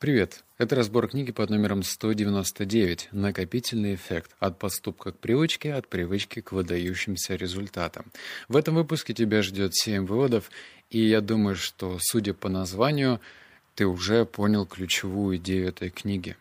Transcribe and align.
Привет! 0.00 0.44
Это 0.56 0.76
разбор 0.76 1.08
книги 1.08 1.30
под 1.30 1.50
номером 1.50 1.82
199 1.82 3.10
«Накопительный 3.12 3.96
эффект. 3.96 4.34
От 4.38 4.58
поступка 4.58 5.12
к 5.12 5.18
привычке, 5.18 5.74
от 5.74 5.88
привычки 5.88 6.40
к 6.40 6.52
выдающимся 6.52 7.34
результатам». 7.34 8.06
В 8.48 8.56
этом 8.56 8.76
выпуске 8.76 9.12
тебя 9.12 9.42
ждет 9.42 9.74
7 9.74 10.06
выводов, 10.06 10.50
и 10.88 11.00
я 11.00 11.20
думаю, 11.20 11.54
что, 11.54 11.98
судя 12.00 12.32
по 12.32 12.48
названию, 12.48 13.20
ты 13.74 13.84
уже 13.84 14.24
понял 14.24 14.64
ключевую 14.64 15.36
идею 15.36 15.68
этой 15.68 15.90
книги. 15.90 16.38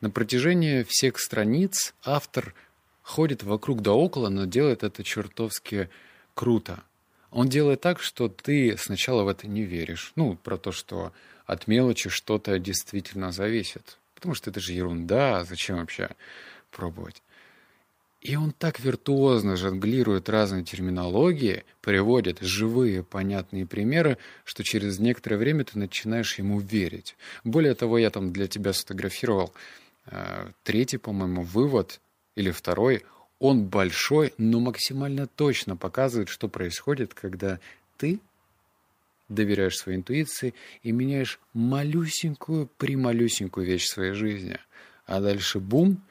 На 0.00 0.08
протяжении 0.08 0.84
всех 0.84 1.18
страниц 1.18 1.94
автор 2.04 2.54
ходит 3.02 3.42
вокруг 3.42 3.82
да 3.82 3.94
около, 3.94 4.28
но 4.28 4.44
делает 4.44 4.84
это 4.84 5.02
чертовски 5.02 5.88
круто. 6.34 6.84
Он 7.32 7.48
делает 7.48 7.80
так, 7.80 8.00
что 8.00 8.28
ты 8.28 8.76
сначала 8.78 9.24
в 9.24 9.28
это 9.28 9.48
не 9.48 9.62
веришь. 9.62 10.12
Ну, 10.14 10.36
про 10.36 10.56
то, 10.56 10.70
что 10.70 11.12
от 11.46 11.66
мелочи 11.66 12.08
что-то 12.10 12.58
действительно 12.58 13.32
зависит. 13.32 13.98
Потому 14.14 14.34
что 14.34 14.50
это 14.50 14.60
же 14.60 14.72
ерунда, 14.72 15.44
зачем 15.44 15.78
вообще 15.78 16.10
пробовать? 16.70 17.22
И 18.22 18.36
он 18.36 18.52
так 18.52 18.78
виртуозно 18.78 19.56
жонглирует 19.56 20.28
разные 20.28 20.62
терминологии, 20.62 21.64
приводит 21.80 22.38
живые 22.40 23.02
понятные 23.02 23.66
примеры, 23.66 24.16
что 24.44 24.62
через 24.62 25.00
некоторое 25.00 25.38
время 25.38 25.64
ты 25.64 25.76
начинаешь 25.76 26.38
ему 26.38 26.60
верить. 26.60 27.16
Более 27.42 27.74
того, 27.74 27.98
я 27.98 28.10
там 28.10 28.32
для 28.32 28.46
тебя 28.46 28.72
сфотографировал 28.72 29.52
э, 30.06 30.50
третий, 30.62 30.98
по-моему, 30.98 31.42
вывод 31.42 32.00
или 32.36 32.52
второй. 32.52 33.02
Он 33.40 33.64
большой, 33.64 34.32
но 34.38 34.60
максимально 34.60 35.26
точно 35.26 35.76
показывает, 35.76 36.28
что 36.28 36.46
происходит, 36.46 37.14
когда 37.14 37.58
ты 37.96 38.20
доверяешь 39.28 39.76
своей 39.76 39.98
интуиции 39.98 40.54
и 40.82 40.92
меняешь 40.92 41.40
малюсенькую, 41.54 42.68
прималюсенькую 42.78 43.66
вещь 43.66 43.84
в 43.84 43.92
своей 43.92 44.12
жизни. 44.12 44.58
А 45.06 45.20
дальше 45.20 45.58
бум, 45.58 46.02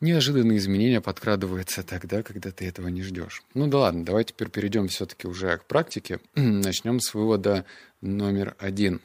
неожиданные 0.00 0.58
изменения 0.58 1.00
подкрадываются 1.00 1.82
тогда, 1.82 2.22
когда 2.22 2.50
ты 2.50 2.66
этого 2.66 2.88
не 2.88 3.02
ждешь. 3.02 3.42
Ну 3.54 3.66
да 3.68 3.78
ладно, 3.78 4.04
давай 4.04 4.24
теперь 4.24 4.48
перейдем 4.48 4.88
все-таки 4.88 5.26
уже 5.26 5.56
к 5.56 5.64
практике. 5.64 6.20
Начнем 6.34 7.00
с 7.00 7.14
вывода 7.14 7.64
номер 8.00 8.56
один. 8.58 9.00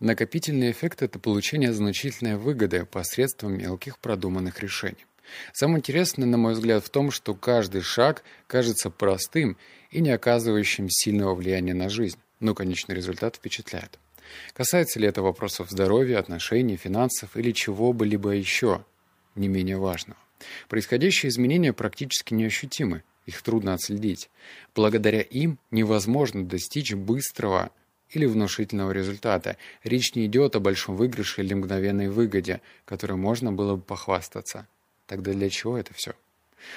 Накопительный 0.00 0.70
эффект– 0.70 1.02
это 1.02 1.18
получение 1.18 1.74
значительной 1.74 2.36
выгоды 2.36 2.86
посредством 2.86 3.58
мелких 3.58 3.98
продуманных 3.98 4.60
решений. 4.60 5.04
Самое 5.52 5.78
интересное, 5.78 6.26
на 6.26 6.38
мой 6.38 6.54
взгляд, 6.54 6.84
в 6.84 6.88
том, 6.90 7.10
что 7.10 7.34
каждый 7.34 7.82
шаг 7.82 8.22
кажется 8.46 8.90
простым 8.90 9.56
и 9.90 10.00
не 10.00 10.10
оказывающим 10.10 10.88
сильного 10.88 11.34
влияния 11.34 11.74
на 11.74 11.88
жизнь, 11.88 12.18
но 12.38 12.54
конечный 12.54 12.94
результат 12.94 13.36
впечатляет. 13.36 13.98
Касается 14.52 15.00
ли 15.00 15.08
это 15.08 15.22
вопросов 15.22 15.70
здоровья, 15.70 16.18
отношений, 16.18 16.76
финансов 16.76 17.36
или 17.36 17.52
чего 17.52 17.92
бы 17.92 18.06
либо 18.06 18.30
еще, 18.30 18.84
не 19.34 19.48
менее 19.48 19.76
важного. 19.76 20.18
Происходящие 20.68 21.30
изменения 21.30 21.72
практически 21.72 22.34
неощутимы, 22.34 23.02
их 23.26 23.42
трудно 23.42 23.74
отследить. 23.74 24.30
Благодаря 24.74 25.20
им 25.20 25.58
невозможно 25.70 26.44
достичь 26.44 26.94
быстрого 26.94 27.70
или 28.10 28.26
внушительного 28.26 28.92
результата. 28.92 29.56
Речь 29.84 30.14
не 30.14 30.26
идет 30.26 30.56
о 30.56 30.60
большом 30.60 30.96
выигрыше 30.96 31.42
или 31.42 31.54
мгновенной 31.54 32.08
выгоде, 32.08 32.60
которой 32.84 33.14
можно 33.14 33.52
было 33.52 33.76
бы 33.76 33.82
похвастаться. 33.82 34.66
Тогда 35.06 35.32
для 35.32 35.50
чего 35.50 35.76
это 35.76 35.92
все? 35.94 36.14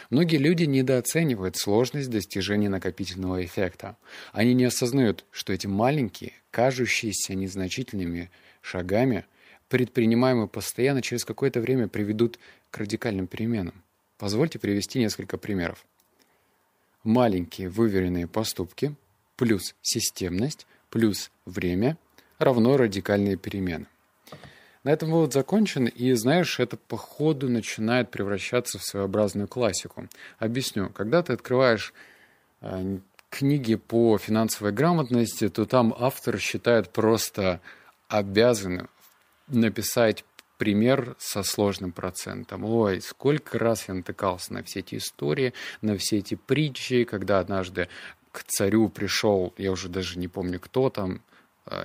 Многие 0.09 0.37
люди 0.37 0.63
недооценивают 0.63 1.57
сложность 1.57 2.09
достижения 2.09 2.69
накопительного 2.69 3.43
эффекта. 3.43 3.97
Они 4.31 4.53
не 4.53 4.65
осознают, 4.65 5.25
что 5.31 5.53
эти 5.53 5.67
маленькие, 5.67 6.33
кажущиеся 6.51 7.35
незначительными 7.35 8.31
шагами, 8.61 9.25
предпринимаемые 9.69 10.47
постоянно, 10.47 11.01
через 11.01 11.25
какое-то 11.25 11.59
время 11.61 11.87
приведут 11.87 12.39
к 12.69 12.77
радикальным 12.77 13.27
переменам. 13.27 13.83
Позвольте 14.17 14.59
привести 14.59 14.99
несколько 14.99 15.37
примеров. 15.37 15.85
Маленькие 17.03 17.69
выверенные 17.69 18.27
поступки 18.27 18.95
плюс 19.35 19.75
системность 19.81 20.65
плюс 20.89 21.31
время 21.45 21.97
равно 22.37 22.77
радикальные 22.77 23.35
перемены. 23.35 23.87
На 24.83 24.89
этом 24.91 25.11
вывод 25.11 25.31
закончен, 25.31 25.85
и, 25.85 26.11
знаешь, 26.13 26.59
это 26.59 26.75
по 26.75 26.97
ходу 26.97 27.49
начинает 27.49 28.11
превращаться 28.11 28.79
в 28.79 28.83
своеобразную 28.83 29.47
классику. 29.47 30.09
Объясню. 30.39 30.89
Когда 30.89 31.23
ты 31.23 31.33
открываешь 31.33 31.93
э, 32.61 32.97
книги 33.29 33.75
по 33.75 34.17
финансовой 34.17 34.73
грамотности, 34.73 35.47
то 35.47 35.65
там 35.65 35.95
автор 35.97 36.37
считает 36.37 36.89
просто 36.89 37.61
обязанным 38.09 38.89
написать 39.47 40.25
пример 40.57 41.15
со 41.17 41.43
сложным 41.43 41.91
процентом. 41.91 42.65
Ой, 42.65 43.01
сколько 43.01 43.57
раз 43.57 43.87
я 43.87 43.93
натыкался 43.93 44.53
на 44.53 44.63
все 44.63 44.79
эти 44.79 44.95
истории, 44.95 45.53
на 45.81 45.97
все 45.97 46.17
эти 46.17 46.35
притчи, 46.35 47.05
когда 47.05 47.39
однажды 47.39 47.87
к 48.31 48.43
царю 48.43 48.89
пришел, 48.89 49.53
я 49.57 49.71
уже 49.71 49.89
даже 49.89 50.19
не 50.19 50.27
помню 50.27 50.59
кто 50.59 50.89
там, 50.89 51.21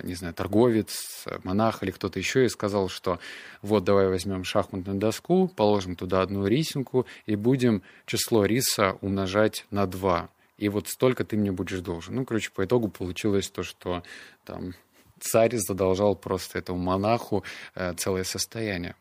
не 0.02 0.14
знаю, 0.14 0.34
торговец, 0.34 1.24
монах 1.44 1.82
или 1.82 1.90
кто-то 1.90 2.18
еще 2.18 2.44
и 2.44 2.48
сказал, 2.48 2.88
что 2.88 3.18
вот 3.62 3.84
давай 3.84 4.08
возьмем 4.08 4.44
шахматную 4.44 4.98
доску, 4.98 5.48
положим 5.48 5.96
туда 5.96 6.22
одну 6.22 6.46
рисинку 6.46 7.06
и 7.26 7.36
будем 7.36 7.82
число 8.06 8.44
риса 8.44 8.96
умножать 9.00 9.66
на 9.70 9.86
2. 9.86 10.28
И 10.58 10.68
вот 10.68 10.88
столько 10.88 11.24
ты 11.24 11.36
мне 11.36 11.52
будешь 11.52 11.80
должен. 11.80 12.16
Ну, 12.16 12.24
короче, 12.24 12.50
по 12.50 12.64
итогу 12.64 12.88
получилось 12.88 13.48
то, 13.48 13.62
что 13.62 14.02
там 14.44 14.74
царь 15.20 15.56
задолжал 15.56 16.16
просто 16.16 16.58
этому 16.58 16.78
монаху 16.78 17.44
э, 17.74 17.94
целое 17.94 18.24
состояние. 18.24 18.94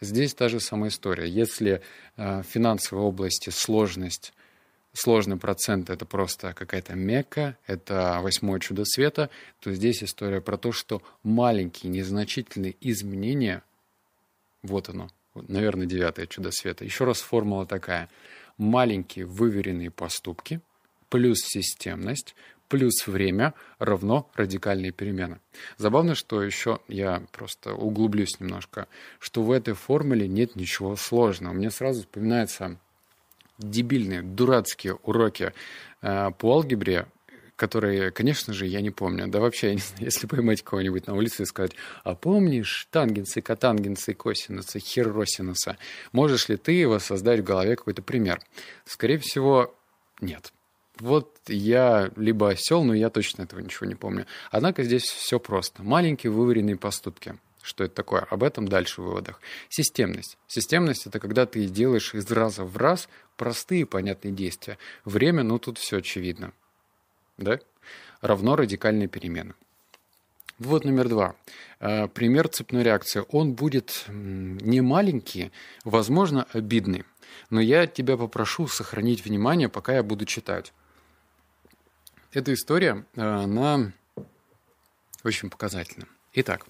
Здесь 0.00 0.34
та 0.34 0.48
же 0.48 0.60
самая 0.60 0.90
история. 0.90 1.28
Если 1.28 1.82
э, 2.16 2.42
в 2.42 2.44
финансовой 2.44 3.04
области 3.04 3.50
сложность 3.50 4.32
сложный 4.92 5.36
процент— 5.36 5.90
это 5.90 6.04
просто 6.06 6.52
какая-то 6.54 6.94
мекка, 6.94 7.56
это 7.66 8.18
восьмое 8.22 8.60
чудо 8.60 8.84
света, 8.84 9.30
то 9.60 9.72
здесь 9.72 10.02
история 10.02 10.40
про 10.40 10.56
то, 10.56 10.72
что 10.72 11.02
маленькие, 11.22 11.90
незначительные 11.90 12.76
изменения, 12.80 13.62
вот 14.62 14.88
оно, 14.88 15.08
наверное, 15.34 15.86
девятое 15.86 16.26
чудо 16.26 16.50
света. 16.50 16.84
Еще 16.84 17.04
раз 17.04 17.20
формула 17.20 17.66
такая. 17.66 18.08
Маленькие 18.56 19.24
выверенные 19.24 19.90
поступки 19.90 20.60
плюс 21.08 21.38
системность 21.38 22.34
плюс 22.68 23.06
время 23.06 23.54
равно 23.78 24.30
радикальные 24.34 24.92
перемены. 24.92 25.40
Забавно, 25.76 26.14
что 26.14 26.42
еще 26.42 26.80
я 26.88 27.22
просто 27.32 27.74
углублюсь 27.74 28.38
немножко, 28.40 28.88
что 29.18 29.42
в 29.42 29.50
этой 29.50 29.74
формуле 29.74 30.28
нет 30.28 30.54
ничего 30.54 30.94
сложного. 30.96 31.54
Мне 31.54 31.70
сразу 31.70 32.02
вспоминается 32.02 32.78
дебильные, 33.58 34.22
дурацкие 34.22 34.94
уроки 35.02 35.52
э, 36.02 36.30
по 36.38 36.52
алгебре, 36.54 37.06
которые, 37.56 38.12
конечно 38.12 38.52
же, 38.52 38.66
я 38.66 38.80
не 38.80 38.90
помню. 38.90 39.26
Да 39.26 39.40
вообще, 39.40 39.68
я 39.68 39.74
не 39.74 39.80
знаю, 39.80 40.04
если 40.04 40.26
поймать 40.26 40.62
кого-нибудь 40.62 41.06
на 41.06 41.14
улице 41.14 41.42
и 41.42 41.46
сказать, 41.46 41.72
а 42.04 42.14
помнишь 42.14 42.88
тангенсы, 42.90 43.40
котангенсы, 43.40 44.14
косинусы, 44.14 44.78
херосинуса? 44.78 45.76
Можешь 46.12 46.48
ли 46.48 46.56
ты 46.56 46.86
воссоздать 46.88 47.40
в 47.40 47.44
голове 47.44 47.76
какой-то 47.76 48.02
пример? 48.02 48.40
Скорее 48.84 49.18
всего, 49.18 49.74
нет. 50.20 50.52
Вот 51.00 51.36
я 51.46 52.10
либо 52.16 52.50
осел, 52.50 52.82
но 52.84 52.94
я 52.94 53.10
точно 53.10 53.42
этого 53.42 53.60
ничего 53.60 53.86
не 53.86 53.94
помню. 53.94 54.26
Однако 54.50 54.82
здесь 54.82 55.04
все 55.04 55.38
просто. 55.38 55.82
Маленькие 55.82 56.32
вываренные 56.32 56.76
поступки. 56.76 57.38
Что 57.62 57.84
это 57.84 57.94
такое? 57.94 58.20
Об 58.22 58.42
этом 58.42 58.68
дальше 58.68 59.00
в 59.00 59.04
выводах. 59.04 59.40
Системность. 59.68 60.38
Системность— 60.46 61.06
это 61.06 61.18
когда 61.20 61.46
ты 61.46 61.66
делаешь 61.66 62.14
из 62.14 62.30
раза 62.30 62.64
в 62.64 62.76
раз 62.76 63.08
простые 63.36 63.86
понятные 63.86 64.32
действия. 64.32 64.78
Время, 65.04 65.42
ну 65.42 65.58
тут 65.58 65.78
все 65.78 65.98
очевидно. 65.98 66.52
Да? 67.36 67.58
Равно 68.20 68.56
радикальные 68.56 69.08
перемены. 69.08 69.54
Вывод 70.58 70.84
номер 70.84 71.08
два. 71.08 71.36
Э, 71.78 72.08
пример 72.08 72.48
цепной 72.48 72.82
реакции. 72.82 73.24
Он 73.30 73.52
будет 73.52 74.04
не 74.08 74.80
маленький, 74.80 75.52
возможно, 75.84 76.46
обидный. 76.52 77.04
Но 77.50 77.60
я 77.60 77.86
тебя 77.86 78.16
попрошу 78.16 78.66
сохранить 78.66 79.24
внимание, 79.24 79.68
пока 79.68 79.94
я 79.94 80.02
буду 80.02 80.24
читать. 80.24 80.72
Эта 82.32 82.52
история, 82.52 83.04
э, 83.14 83.20
она 83.20 83.92
очень 85.22 85.48
показательна. 85.48 86.06
Итак, 86.34 86.66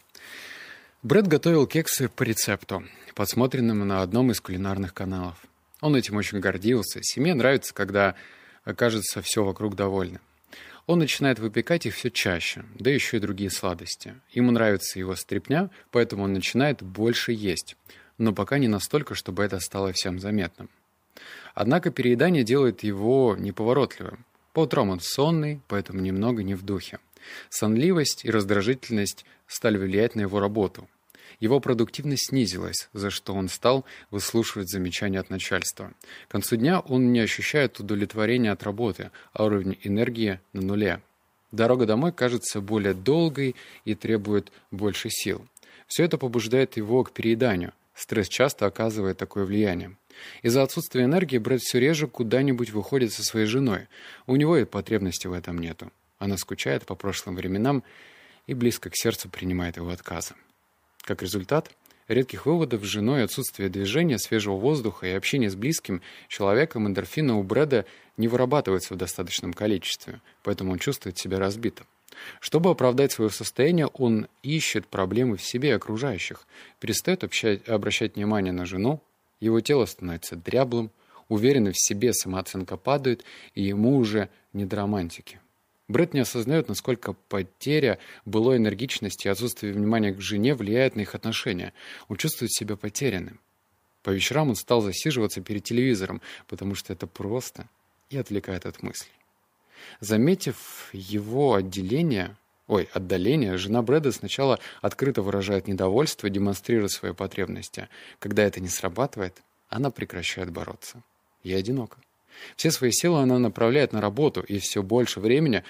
Брэд 1.05 1.29
готовил 1.29 1.69
кексы 1.69 2.09
по 2.09 2.25
рецепту, 2.25 2.83
подсмотренному 3.15 3.85
на 3.85 4.03
одном 4.03 4.33
из 4.33 4.41
кулинарных 4.41 4.93
каналов. 4.93 5.37
Он 5.81 5.95
этим 5.95 6.17
очень 6.17 6.41
гордился. 6.41 6.99
Семье 7.05 7.35
нравится, 7.35 7.73
когда, 7.73 8.17
кажется, 8.65 9.23
все 9.23 9.45
вокруг 9.45 9.77
довольны. 9.77 10.19
Он 10.87 10.99
начинает 10.99 11.39
выпекать 11.39 11.87
их 11.87 11.95
все 11.95 12.11
чаще, 12.11 12.65
да 12.77 12.91
еще 12.91 13.19
и 13.19 13.21
другие 13.21 13.49
сладости. 13.49 14.17
Ему 14.33 14.51
нравится 14.51 14.99
его 14.99 15.15
стряпня, 15.15 15.71
поэтому 15.93 16.25
он 16.25 16.33
начинает 16.33 16.83
больше 16.83 17.31
есть, 17.31 17.77
но 18.17 18.33
пока 18.33 18.59
не 18.59 18.67
настолько, 18.67 19.15
чтобы 19.15 19.45
это 19.45 19.61
стало 19.61 19.93
всем 19.93 20.19
заметным. 20.19 20.69
Однако 21.55 21.93
переедание 21.93 22.43
делает 22.43 22.83
его 22.83 23.37
неповоротливым. 23.39 24.25
По 24.53 24.61
утрам 24.63 24.91
он 24.91 24.99
сонный, 24.99 25.61
поэтому 25.69 26.01
немного 26.01 26.43
не 26.43 26.57
в 26.57 26.65
духе. 26.65 26.99
Сонливость 27.51 28.25
и 28.25 28.31
раздражительность 28.31 29.25
стали 29.49 29.77
влиять 29.77 30.15
на 30.15 30.21
его 30.21 30.39
работу. 30.39 30.89
Его 31.41 31.61
продуктивность 31.61 32.29
снизилась, 32.29 32.89
за 32.93 33.11
что 33.11 33.35
он 33.35 33.49
стал 33.49 33.85
выслушивать 34.11 34.71
замечания 34.71 35.21
от 35.21 35.31
начальства. 35.31 35.93
К 36.29 36.33
концу 36.33 36.57
дня 36.57 36.81
он 36.81 37.13
не 37.13 37.21
ощущает 37.21 37.79
удовлетворения 37.81 38.53
от 38.53 38.63
работы, 38.63 39.11
а 39.33 39.45
уровень 39.45 39.79
энергии 39.83 40.41
на 40.53 40.63
нуле. 40.63 41.01
Дорога 41.53 41.87
домой 41.87 42.13
кажется 42.13 42.61
более 42.61 42.95
долгой 42.95 43.57
и 43.85 43.95
требует 43.95 44.53
больше 44.71 45.09
сил. 45.11 45.47
Все 45.87 46.05
это 46.05 46.19
побуждает 46.19 46.77
его 46.77 47.03
к 47.05 47.13
перееданию. 47.13 47.73
Стресс 47.95 48.29
часто 48.29 48.67
оказывает 48.67 49.17
такое 49.17 49.45
влияние. 49.45 49.97
Из-за 50.43 50.63
отсутствия 50.63 51.05
энергии 51.05 51.39
Брэд 51.39 51.63
все 51.63 51.81
реже 51.81 52.07
куда-нибудь 52.07 52.71
выходит 52.71 53.13
со 53.13 53.25
своей 53.25 53.47
женой. 53.47 53.87
У 54.27 54.37
него 54.37 54.57
и 54.57 54.65
потребности 54.65 55.27
в 55.27 55.33
этом 55.33 55.59
нету. 55.59 55.91
Она 56.19 56.37
скучает 56.37 56.85
по 56.85 56.95
прошлым 56.95 57.37
временам 57.37 57.83
и 58.49 58.55
близко 58.55 58.91
к 58.91 58.97
сердцу 58.97 59.29
принимает 59.29 59.77
его 59.77 59.91
отказы. 59.91 60.35
Как 61.03 61.23
результат, 61.23 61.71
редких 62.09 62.47
выводов 62.47 62.83
с 62.83 62.89
женой, 62.89 63.23
отсутствие 63.23 63.69
движения, 63.69 64.19
свежего 64.19 64.57
воздуха 64.57 65.07
и 65.07 65.13
общения 65.13 65.51
с 65.51 65.55
близким 65.55 66.03
человеком 66.27 66.89
эндорфина 66.89 67.39
у 67.39 67.45
Брэда 67.45 67.85
не 68.17 68.27
вырабатывается 68.27 68.95
в 68.95 68.97
достаточном 68.97 69.53
количестве, 69.53 70.21
поэтому 70.43 70.73
он 70.73 70.79
чувствует 70.79 71.19
себя 71.19 71.39
разбитым. 71.39 71.87
Чтобы 72.41 72.71
оправдать 72.71 73.13
свое 73.13 73.31
состояние, 73.31 73.87
он 73.87 74.27
ищет 74.43 74.87
проблемы 74.89 75.37
в 75.37 75.45
себе 75.45 75.69
и 75.69 75.73
окружающих, 75.73 76.47
перестает 76.81 77.23
общать, 77.23 77.69
обращать 77.69 78.17
внимание 78.17 78.53
на 78.53 78.67
жену, 78.67 79.01
его 79.41 79.61
тело 79.61 79.85
становится 79.85 80.35
дряблым, 80.35 80.91
уверенный 81.29 81.73
в 81.73 81.79
себе 81.79 82.13
самооценка 82.13 82.77
падает, 82.77 83.25
и 83.55 83.63
ему 83.63 83.97
уже 83.99 84.31
не 84.53 84.65
до 84.65 84.77
романтики. 84.77 85.39
Брэд 85.89 86.13
не 86.13 86.21
осознает, 86.21 86.69
насколько 86.69 87.15
потеря 87.15 87.99
былой 88.27 88.59
энергичности 88.59 89.27
и 89.27 89.31
отсутствие 89.31 89.73
внимания 89.73 90.13
к 90.13 90.21
жене 90.21 90.55
влияет 90.55 90.97
на 90.97 91.01
их 91.01 91.15
отношения. 91.15 91.73
Он 92.09 92.17
чувствует 92.17 92.53
себя 92.53 92.77
потерянным. 92.77 93.41
По 94.03 94.11
вечерам 94.11 94.51
он 94.51 94.57
стал 94.57 94.83
засиживаться 94.83 95.41
перед 95.41 95.65
телевизором, 95.65 96.21
потому 96.47 96.75
что 96.75 96.93
это 96.93 97.07
просто 97.07 97.69
и 98.11 98.19
отвлекает 98.19 98.67
от 98.67 98.83
мыслей. 98.83 99.11
Заметив 100.01 100.91
его 100.93 101.55
отделение, 101.55 102.37
ой, 102.67 102.89
отдаление, 102.93 103.57
жена 103.57 103.81
Брэда 103.81 104.13
сначала 104.13 104.59
открыто 104.83 105.23
выражает 105.23 105.69
недовольство, 105.69 106.29
демонстрируя 106.29 106.89
свои 106.89 107.13
потребности. 107.13 107.89
Когда 108.19 108.45
это 108.45 108.61
не 108.61 108.69
срабатывает, 108.69 109.43
она 109.69 109.91
прекращает 109.91 110.51
бороться. 110.51 111.03
Я 111.43 111.57
одинока. 111.57 111.99
Все 112.57 112.71
свои 112.71 112.91
силы 112.91 113.21
она 113.21 113.39
направляет 113.39 113.93
на 113.93 114.01
работу 114.01 114.41
и 114.41 114.59
все 114.59 114.83
больше 114.83 115.21
времени 115.21 115.65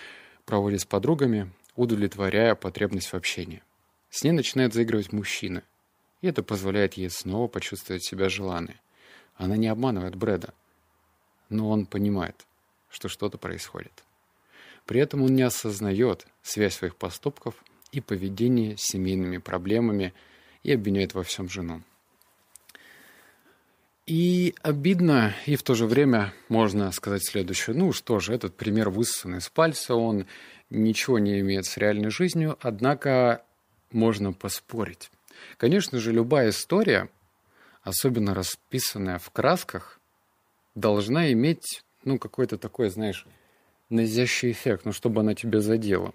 проводит 0.45 0.81
с 0.81 0.85
подругами, 0.85 1.51
удовлетворяя 1.77 2.55
потребность 2.55 3.09
в 3.09 3.15
общении. 3.15 3.63
С 4.11 4.25
ней 4.25 4.33
начинает 4.33 4.73
заигрывать 4.75 5.13
мужчина, 5.13 5.63
и 6.23 6.29
это 6.29 6.43
позволяет 6.43 6.95
ей 6.95 7.11
снова 7.11 7.49
почувствовать 7.49 8.05
себя 8.05 8.29
желанной. 8.29 8.77
Она 9.37 9.57
не 9.57 9.69
обманывает 9.69 10.17
Брэда, 10.17 10.55
но 11.49 11.71
он 11.71 11.87
понимает, 11.87 12.47
что 12.91 13.09
что-то 13.09 13.39
происходит. 13.39 14.05
При 14.87 15.01
этом 15.01 15.23
он 15.23 15.35
не 15.35 15.43
осознает 15.43 16.27
связь 16.43 16.75
своих 16.75 16.97
поступков 16.97 17.63
и 17.93 18.01
поведения 18.01 18.77
с 18.77 18.83
семейными 18.83 19.39
проблемами 19.39 20.15
и 20.63 20.73
обвиняет 20.73 21.15
во 21.15 21.23
всем 21.23 21.49
жену. 21.49 21.83
И 24.09 24.55
обидно, 24.63 25.35
и 25.45 25.55
в 25.55 25.63
то 25.63 25.75
же 25.75 25.85
время 25.85 26.33
можно 26.49 26.91
сказать 26.93 27.23
следующее. 27.27 27.77
Ну 27.77 27.93
что 27.93 28.21
же, 28.21 28.33
этот 28.33 28.57
пример 28.57 28.89
высосан 28.89 29.37
из 29.37 29.51
пальца, 29.51 29.97
он 29.97 30.25
ничего 30.71 31.19
не 31.19 31.41
имеет 31.41 31.67
с 31.67 31.77
реальной 31.77 32.09
жизнью, 32.09 32.57
однако 32.63 33.45
можно 33.93 34.33
поспорить. 34.33 35.11
Конечно 35.59 35.99
же, 35.99 36.11
любая 36.11 36.49
история, 36.49 37.11
особенно 37.83 38.33
расписанная 38.33 39.19
в 39.19 39.29
красках, 39.29 40.01
должна 40.75 41.31
иметь, 41.33 41.85
ну, 42.03 42.19
какой-то 42.19 42.57
такой, 42.57 42.89
знаешь, 42.89 43.27
назящий 43.91 44.53
эффект, 44.53 44.87
ну, 44.87 44.93
чтобы 44.93 45.21
она 45.21 45.35
тебя 45.35 45.61
задела. 45.61 46.15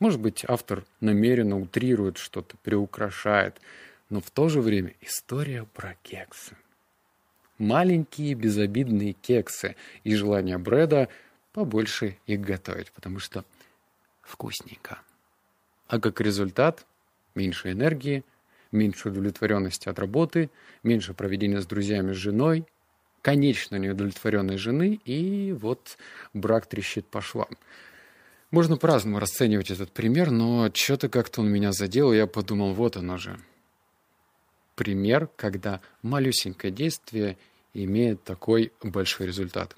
Может 0.00 0.18
быть, 0.18 0.44
автор 0.48 0.84
намеренно 0.98 1.60
утрирует 1.60 2.18
что-то, 2.18 2.56
приукрашает, 2.56 3.60
но 4.10 4.20
в 4.20 4.32
то 4.32 4.48
же 4.48 4.60
время 4.60 4.94
история 5.00 5.64
про 5.74 5.94
кексы 6.02 6.56
маленькие 7.62 8.34
безобидные 8.34 9.12
кексы 9.12 9.76
и 10.04 10.14
желание 10.14 10.58
Брэда 10.58 11.08
побольше 11.52 12.18
их 12.26 12.40
готовить, 12.40 12.92
потому 12.92 13.20
что 13.20 13.44
вкусненько. 14.20 15.00
А 15.86 16.00
как 16.00 16.20
результат 16.20 16.84
меньше 17.34 17.72
энергии, 17.72 18.24
меньше 18.72 19.08
удовлетворенности 19.08 19.88
от 19.88 19.98
работы, 19.98 20.50
меньше 20.82 21.14
проведения 21.14 21.60
с 21.60 21.66
друзьями, 21.66 22.12
с 22.12 22.16
женой, 22.16 22.66
конечно 23.20 23.76
неудовлетворенной 23.76 24.56
жены, 24.56 25.00
и 25.04 25.52
вот 25.52 25.96
брак 26.34 26.66
трещит 26.66 27.06
по 27.06 27.20
швам. 27.20 27.48
Можно 28.50 28.76
по-разному 28.76 29.18
расценивать 29.18 29.70
этот 29.70 29.92
пример, 29.92 30.30
но 30.30 30.70
что-то 30.74 31.08
как-то 31.08 31.40
он 31.40 31.50
меня 31.50 31.72
задел, 31.72 32.12
и 32.12 32.16
я 32.16 32.26
подумал, 32.26 32.74
вот 32.74 32.96
оно 32.96 33.16
же. 33.16 33.38
Пример, 34.74 35.28
когда 35.36 35.80
малюсенькое 36.02 36.72
действие 36.72 37.38
имеет 37.74 38.22
такой 38.24 38.72
большой 38.82 39.26
результат. 39.26 39.76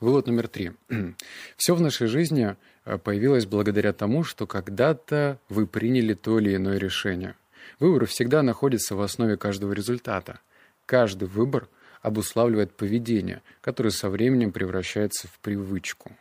Вывод 0.00 0.26
номер 0.26 0.48
три. 0.48 0.72
Все 1.56 1.74
в 1.74 1.80
нашей 1.80 2.08
жизни 2.08 2.56
э, 2.84 2.98
появилось 2.98 3.46
благодаря 3.46 3.92
тому, 3.92 4.24
что 4.24 4.46
когда-то 4.46 5.38
вы 5.48 5.66
приняли 5.66 6.14
то 6.14 6.38
или 6.38 6.56
иное 6.56 6.78
решение. 6.78 7.36
Выбор 7.78 8.06
всегда 8.06 8.42
находится 8.42 8.96
в 8.96 9.00
основе 9.00 9.36
каждого 9.36 9.72
результата. 9.72 10.40
Каждый 10.86 11.28
выбор 11.28 11.68
обуславливает 12.00 12.76
поведение, 12.76 13.42
которое 13.60 13.90
со 13.90 14.10
временем 14.10 14.50
превращается 14.50 15.28
в 15.28 15.38
привычку. 15.38 16.16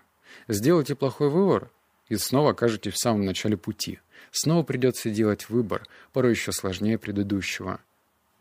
Сделайте 0.47 0.95
плохой 0.95 1.29
выбор, 1.29 1.71
и 2.07 2.17
снова 2.17 2.51
окажетесь 2.51 2.93
в 2.93 3.01
самом 3.01 3.25
начале 3.25 3.57
пути. 3.57 3.99
Снова 4.31 4.63
придется 4.63 5.09
делать 5.09 5.49
выбор, 5.49 5.87
порой 6.13 6.33
еще 6.33 6.51
сложнее 6.51 6.97
предыдущего. 6.97 7.79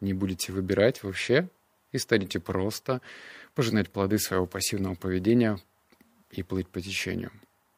Не 0.01 0.13
будете 0.13 0.53
выбирать 0.53 1.03
вообще? 1.03 1.49
И 1.93 1.99
станете 1.99 2.41
просто 2.41 3.01
пожинать 3.55 3.91
плоды 3.91 4.19
своего 4.19 4.47
пассивного 4.47 4.95
поведения 4.95 5.59
и 6.31 6.43
плыть 6.43 6.69
по 6.69 6.81
течению. 6.81 7.33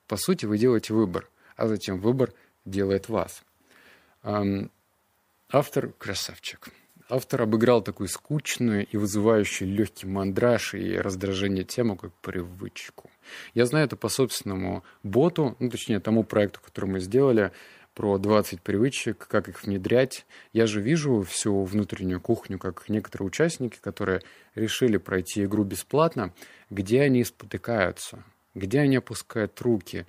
По 0.07 0.17
сути, 0.17 0.47
вы 0.47 0.59
делаете 0.59 0.95
выбор, 0.95 1.29
а 1.57 1.69
затем 1.69 1.99
выбор 1.99 2.33
делает 2.65 3.09
вас. 3.09 3.43
Автор– 5.51 5.93
красавчик. 5.99 6.69
Автор 7.09 7.43
обыграл 7.43 7.83
такую 7.83 8.09
скучную 8.09 8.87
и 8.87 8.97
вызывающую 8.97 9.69
легкий 9.69 10.07
мандраж 10.07 10.75
и 10.75 10.97
раздражение 10.97 11.65
тему, 11.65 11.97
как 11.97 12.13
привычку. 12.15 13.11
Я 13.53 13.67
знаю 13.67 13.87
это 13.87 13.97
по 13.97 14.09
собственному 14.09 14.83
боту, 15.03 15.57
ну, 15.59 15.69
точнее, 15.69 16.01
тому 16.01 16.25
проекту, 16.25 16.61
который 16.63 16.87
мы 16.91 17.01
сделали– 17.01 17.53
про 17.95 18.19
20 18.19 18.63
привычек, 18.63 19.27
как 19.29 19.49
их 19.49 19.63
внедрять. 19.65 20.27
Я 20.53 20.67
же 20.67 20.81
вижу 20.81 21.23
всю 21.23 21.65
внутреннюю 21.65 22.21
кухню, 22.21 22.59
как 22.59 22.89
некоторые 22.89 23.29
участники, 23.29 23.79
которые 23.81 24.23
решили 24.55 24.97
пройти 24.97 25.45
игру 25.45 25.65
бесплатно, 25.65 26.33
где 26.71 27.03
они 27.03 27.25
спотыкаются, 27.25 28.25
где 28.55 28.81
они 28.81 28.97
опускают 28.97 29.61
руки. 29.61 30.07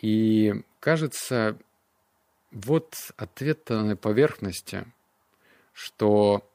И 0.00 0.54
кажется, 0.80 1.58
вот 2.52 2.94
ответ 3.16 3.68
на 3.68 3.96
поверхности, 3.96 4.86
что 5.72 6.48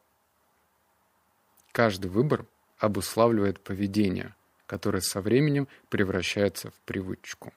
каждый 1.72 2.10
выбор 2.10 2.46
обуславливает 2.80 3.60
поведение, 3.60 4.36
которое 4.66 5.02
со 5.02 5.22
временем 5.22 5.68
превращается 5.90 6.72
в 6.72 6.76
привычку. 6.86 7.54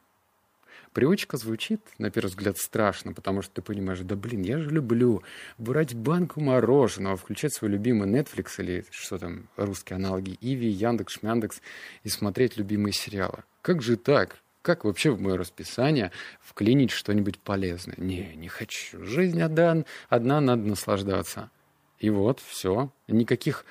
Привычка 0.93 1.37
звучит, 1.37 1.81
на 1.99 2.11
первый 2.11 2.29
взгляд, 2.29 2.59
страшно, 2.59 3.13
потому 3.13 3.43
что 3.43 3.55
ты 3.55 3.63
понимаешь, 3.63 4.01
да 4.01 4.15
блин, 4.15 4.43
я 4.43 4.59
же 4.59 4.71
люблю 4.71 5.23
брать 5.59 5.95
банку 5.95 6.41
мороженого, 6.41 7.17
включать 7.17 7.53
свой 7.53 7.71
любимый 7.71 8.09
Netflix 8.09 8.55
или 8.59 8.85
что 8.91 9.19
там, 9.19 9.49
русские 9.57 9.97
аналоги, 9.97 10.39
Иви, 10.41 10.69
Яндекс, 10.69 11.15
Шмяндекс 11.15 11.61
и 12.05 12.09
смотреть 12.09 12.57
любимые 12.57 12.93
сериалы. 12.93 13.45
Как 13.63 13.83
же 13.83 13.97
так? 13.97 14.39
Как 14.63 14.85
вообще 14.85 15.11
в 15.11 15.21
мое 15.21 15.37
расписание 15.37 16.11
вклинить 16.41 16.91
что-нибудь 16.91 17.39
полезное? 17.39 17.97
Не, 17.99 18.35
не 18.35 18.49
хочу. 18.49 19.05
Жизнь 19.05 19.43
одна, 19.43 19.85
одна 20.09 20.41
надо 20.41 20.63
наслаждаться. 20.63 21.51
И 21.99 22.09
вот, 22.09 22.41
все. 22.41 22.91
Никаких 23.07 23.67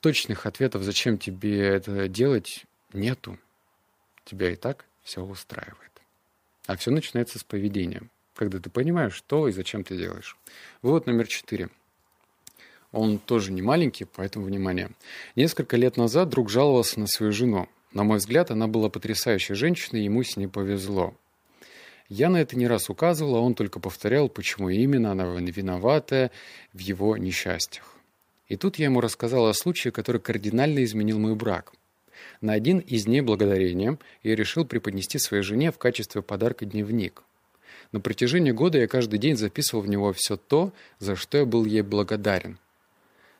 точных 0.00 0.44
ответов, 0.44 0.82
зачем 0.82 1.16
тебе 1.16 1.58
это 1.60 2.08
делать, 2.08 2.66
нету. 2.92 3.38
Тебя 4.26 4.50
и 4.50 4.56
так 4.56 4.84
все 5.02 5.22
устраивает. 5.22 5.93
А 6.66 6.76
все 6.76 6.90
начинается 6.90 7.38
с 7.38 7.44
поведения, 7.44 8.02
когда 8.34 8.58
ты 8.58 8.70
понимаешь, 8.70 9.14
что 9.14 9.48
и 9.48 9.52
зачем 9.52 9.84
ты 9.84 9.96
делаешь. 9.96 10.36
Вывод 10.82 11.06
номер 11.06 11.26
четыре. 11.26 11.68
Он 12.90 13.18
тоже 13.18 13.52
не 13.52 13.60
маленький, 13.60 14.04
поэтому 14.04 14.46
внимание. 14.46 14.90
Несколько 15.36 15.76
лет 15.76 15.96
назад 15.96 16.28
друг 16.28 16.48
жаловался 16.48 17.00
на 17.00 17.06
свою 17.06 17.32
жену. 17.32 17.68
На 17.92 18.04
мой 18.04 18.18
взгляд, 18.18 18.50
она 18.50 18.66
была 18.66 18.88
потрясающей 18.88 19.54
женщиной, 19.54 20.04
ему 20.04 20.22
с 20.22 20.36
ней 20.36 20.46
повезло. 20.46 21.14
Я 22.08 22.28
на 22.28 22.36
это 22.36 22.56
не 22.56 22.66
раз 22.66 22.90
указывал, 22.90 23.36
а 23.36 23.40
он 23.40 23.54
только 23.54 23.80
повторял, 23.80 24.28
почему 24.28 24.68
именно 24.68 25.12
она 25.12 25.24
виновата 25.24 26.30
в 26.72 26.78
его 26.78 27.16
несчастьях. 27.16 27.94
И 28.48 28.56
тут 28.56 28.76
я 28.76 28.86
ему 28.86 29.00
рассказал 29.00 29.46
о 29.46 29.54
случае, 29.54 29.90
который 29.90 30.20
кардинально 30.20 30.84
изменил 30.84 31.18
мой 31.18 31.34
брак. 31.34 31.72
На 32.40 32.52
один 32.52 32.78
из 32.78 33.04
дней 33.04 33.20
благодарения 33.20 33.98
я 34.22 34.34
решил 34.34 34.64
преподнести 34.64 35.18
своей 35.18 35.42
жене 35.42 35.72
в 35.72 35.78
качестве 35.78 36.22
подарка 36.22 36.64
дневник. 36.64 37.22
На 37.92 38.00
протяжении 38.00 38.50
года 38.50 38.78
я 38.78 38.88
каждый 38.88 39.18
день 39.18 39.36
записывал 39.36 39.82
в 39.82 39.88
него 39.88 40.12
все 40.12 40.36
то, 40.36 40.72
за 40.98 41.16
что 41.16 41.38
я 41.38 41.44
был 41.44 41.64
ей 41.64 41.82
благодарен. 41.82 42.58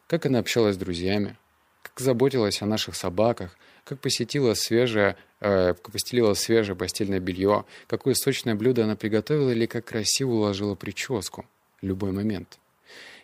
Как 0.07 0.27
она 0.27 0.39
общалась 0.39 0.77
с 0.77 0.79
друзьями, 0.79 1.37
как 1.83 1.99
заботилась 2.01 2.63
о 2.63 2.67
наших 2.67 2.95
собаках, 2.95 3.57
как 3.85 4.01
посетила 4.01 4.55
свежее, 4.55 5.17
э, 5.41 5.75
постелила 5.75 6.35
свежее 6.35 6.77
постельное 6.77 7.21
белье, 7.21 7.65
какое 7.87 8.15
сочное 8.15 8.55
блюдо 8.55 8.85
она 8.85 8.97
приготовила 8.97 9.51
или 9.51 9.67
как 9.67 9.85
красиво 9.87 10.33
уложила 10.33 10.75
прическу. 10.75 11.47
Любой 11.83 12.13
момент. 12.13 12.59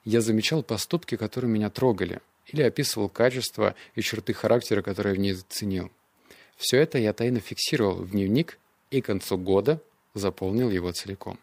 Я 0.04 0.20
замечал 0.20 0.62
поступки, 0.62 1.16
которые 1.16 1.50
меня 1.50 1.70
трогали, 1.70 2.20
или 2.46 2.62
описывал 2.62 3.08
качества 3.08 3.74
и 3.94 4.02
черты 4.02 4.32
характера, 4.32 4.82
которые 4.82 5.14
в 5.14 5.18
ней 5.18 5.32
заценил. 5.32 5.90
Все 6.56 6.78
это 6.78 6.98
я 6.98 7.12
тайно 7.12 7.40
фиксировал 7.40 7.94
в 7.94 8.10
дневник 8.10 8.58
и 8.90 9.00
к 9.00 9.06
концу 9.06 9.38
года 9.38 9.80
заполнил 10.14 10.70
его 10.70 10.92
целиком. 10.92 11.38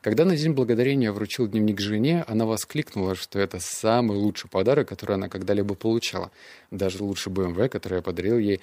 Когда 0.00 0.24
на 0.24 0.36
День 0.36 0.52
Благодарения 0.52 1.12
вручил 1.12 1.46
дневник 1.46 1.80
жене, 1.80 2.24
она 2.26 2.46
воскликнула, 2.46 3.14
что 3.14 3.38
это 3.38 3.58
самый 3.60 4.16
лучший 4.16 4.48
подарок, 4.48 4.88
который 4.88 5.14
она 5.14 5.28
когда-либо 5.28 5.74
получала. 5.74 6.30
Даже 6.70 7.02
лучше 7.02 7.30
BMW, 7.30 7.68
который 7.68 7.96
я 7.96 8.02
подарил 8.02 8.38
ей 8.38 8.60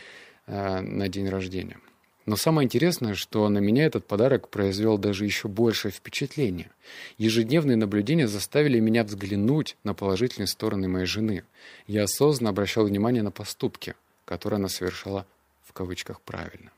э, 0.48 0.80
на 0.82 1.08
день 1.08 1.30
рождения. 1.30 1.78
Но 2.26 2.36
самое 2.36 2.66
интересное, 2.66 3.16
что 3.16 3.50
на 3.50 3.58
меня 3.58 3.86
этот 3.86 4.06
подарок 4.06 4.50
произвел 4.50 4.98
даже 4.98 5.26
еще 5.26 5.48
большее 5.48 5.92
впечатление. 5.92 6.70
Ежедневные 7.18 7.78
наблюдения 7.78 8.28
заставили 8.28 8.80
меня 8.80 9.04
взглянуть 9.04 9.76
на 9.84 9.94
положительные 9.94 10.48
стороны 10.48 10.88
моей 10.88 11.08
жены. 11.08 11.44
Я 11.88 12.04
осознанно 12.04 12.52
обращал 12.52 12.86
внимание 12.86 13.24
на 13.24 13.32
поступки, 13.32 13.96
которые 14.26 14.58
она 14.58 14.70
совершала 14.70 15.26
в 15.64 15.74
кавычках 15.74 16.22
правильно. 16.22 16.72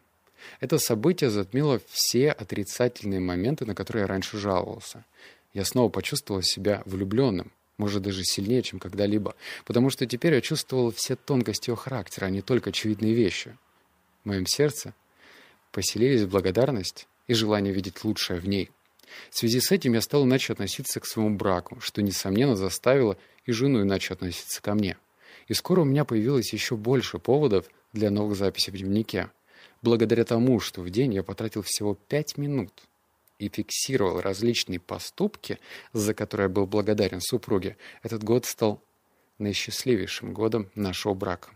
Это 0.60 0.78
событие 0.78 1.30
затмило 1.30 1.82
все 1.90 2.32
отрицательные 2.32 3.20
моменты, 3.20 3.66
на 3.66 3.76
которые 3.76 4.02
я 4.02 4.08
раньше 4.08 4.38
жаловался. 4.38 5.06
Я 5.54 5.66
снова 5.66 5.90
почувствовал 5.90 6.42
себя 6.42 6.82
влюбленным, 6.86 7.52
может, 7.78 8.04
даже 8.04 8.24
сильнее, 8.24 8.62
чем 8.62 8.80
когда-либо, 8.80 9.36
потому 9.66 9.90
что 9.90 10.06
теперь 10.06 10.36
я 10.36 10.42
чувствовал 10.42 10.92
все 10.92 11.16
тонкости 11.16 11.70
ее 11.70 11.76
характера, 11.76 12.26
а 12.26 12.30
не 12.30 12.42
только 12.42 12.70
очевидные 12.70 13.14
вещи. 13.14 13.58
В 14.24 14.28
моем 14.28 14.46
сердце 14.46 14.94
поселились 15.74 16.26
благодарность 16.26 17.08
и 17.28 17.34
желание 17.34 17.74
видеть 17.74 18.06
лучшее 18.06 18.40
в 18.40 18.48
ней. 18.48 18.72
В 19.30 19.38
связи 19.38 19.60
с 19.60 19.72
этим 19.74 19.94
я 19.94 20.02
стал 20.02 20.24
иначе 20.24 20.54
относиться 20.54 21.02
к 21.02 21.06
своему 21.06 21.36
браку, 21.36 21.82
что, 21.82 22.02
несомненно, 22.02 22.56
заставило 22.56 23.18
и 23.46 23.52
жену 23.52 23.82
иначе 23.82 24.14
относиться 24.14 24.62
ко 24.62 24.74
мне. 24.74 24.98
И 25.50 25.54
скоро 25.54 25.82
у 25.82 25.86
меня 25.86 26.06
появилось 26.06 26.54
еще 26.54 26.78
больше 26.78 27.20
поводов 27.20 27.66
для 27.92 28.10
новых 28.10 28.38
записей 28.38 28.72
в 28.72 28.78
дневнике– 28.78 29.30
благодаря 29.84 30.24
тому, 30.24 30.60
что 30.60 30.82
в 30.82 30.90
день 30.90 31.14
я 31.14 31.22
потратил 31.22 31.62
всего 31.62 31.94
пять 31.94 32.38
минут 32.38 32.72
и 33.38 33.50
фиксировал 33.50 34.22
различные 34.22 34.80
поступки, 34.80 35.60
за 35.92 36.14
которые 36.14 36.46
я 36.46 36.50
был 36.50 36.66
благодарен 36.66 37.22
супруге, 37.22 37.78
этот 38.02 38.24
год 38.24 38.46
стал 38.46 38.82
наисчастливейшим 39.38 40.34
годом 40.34 40.72
нашего 40.74 41.14
брака. 41.14 41.52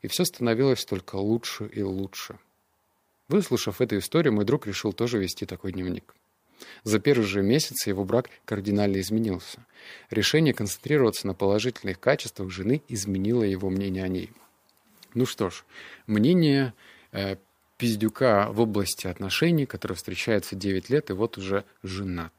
И 0.00 0.08
все 0.08 0.24
становилось 0.24 0.84
только 0.84 1.16
лучше 1.16 1.66
и 1.66 1.82
лучше. 1.82 2.38
Выслушав 3.32 3.80
эту 3.80 3.96
историю, 3.96 4.34
мой 4.34 4.44
друг 4.44 4.66
решил 4.66 4.92
тоже 4.92 5.16
вести 5.16 5.46
такой 5.46 5.72
дневник. 5.72 6.14
За 6.84 7.00
первые 7.00 7.26
же 7.26 7.40
месяцы 7.40 7.88
его 7.88 8.04
брак 8.04 8.28
кардинально 8.44 9.00
изменился. 9.00 9.64
Решение 10.10 10.52
концентрироваться 10.52 11.26
на 11.26 11.32
положительных 11.32 11.98
качествах 11.98 12.50
жены 12.50 12.82
изменило 12.88 13.42
его 13.42 13.70
мнение 13.70 14.04
о 14.04 14.08
ней. 14.08 14.30
Ну 15.14 15.24
что 15.24 15.48
ж, 15.48 15.64
мнение 16.06 16.74
э, 17.12 17.36
пиздюка 17.78 18.48
в 18.50 18.60
области 18.60 19.06
отношений, 19.06 19.64
который 19.64 19.94
встречается 19.94 20.54
9 20.54 20.90
лет 20.90 21.08
и 21.08 21.14
вот 21.14 21.38
уже 21.38 21.64
женат. 21.82 22.34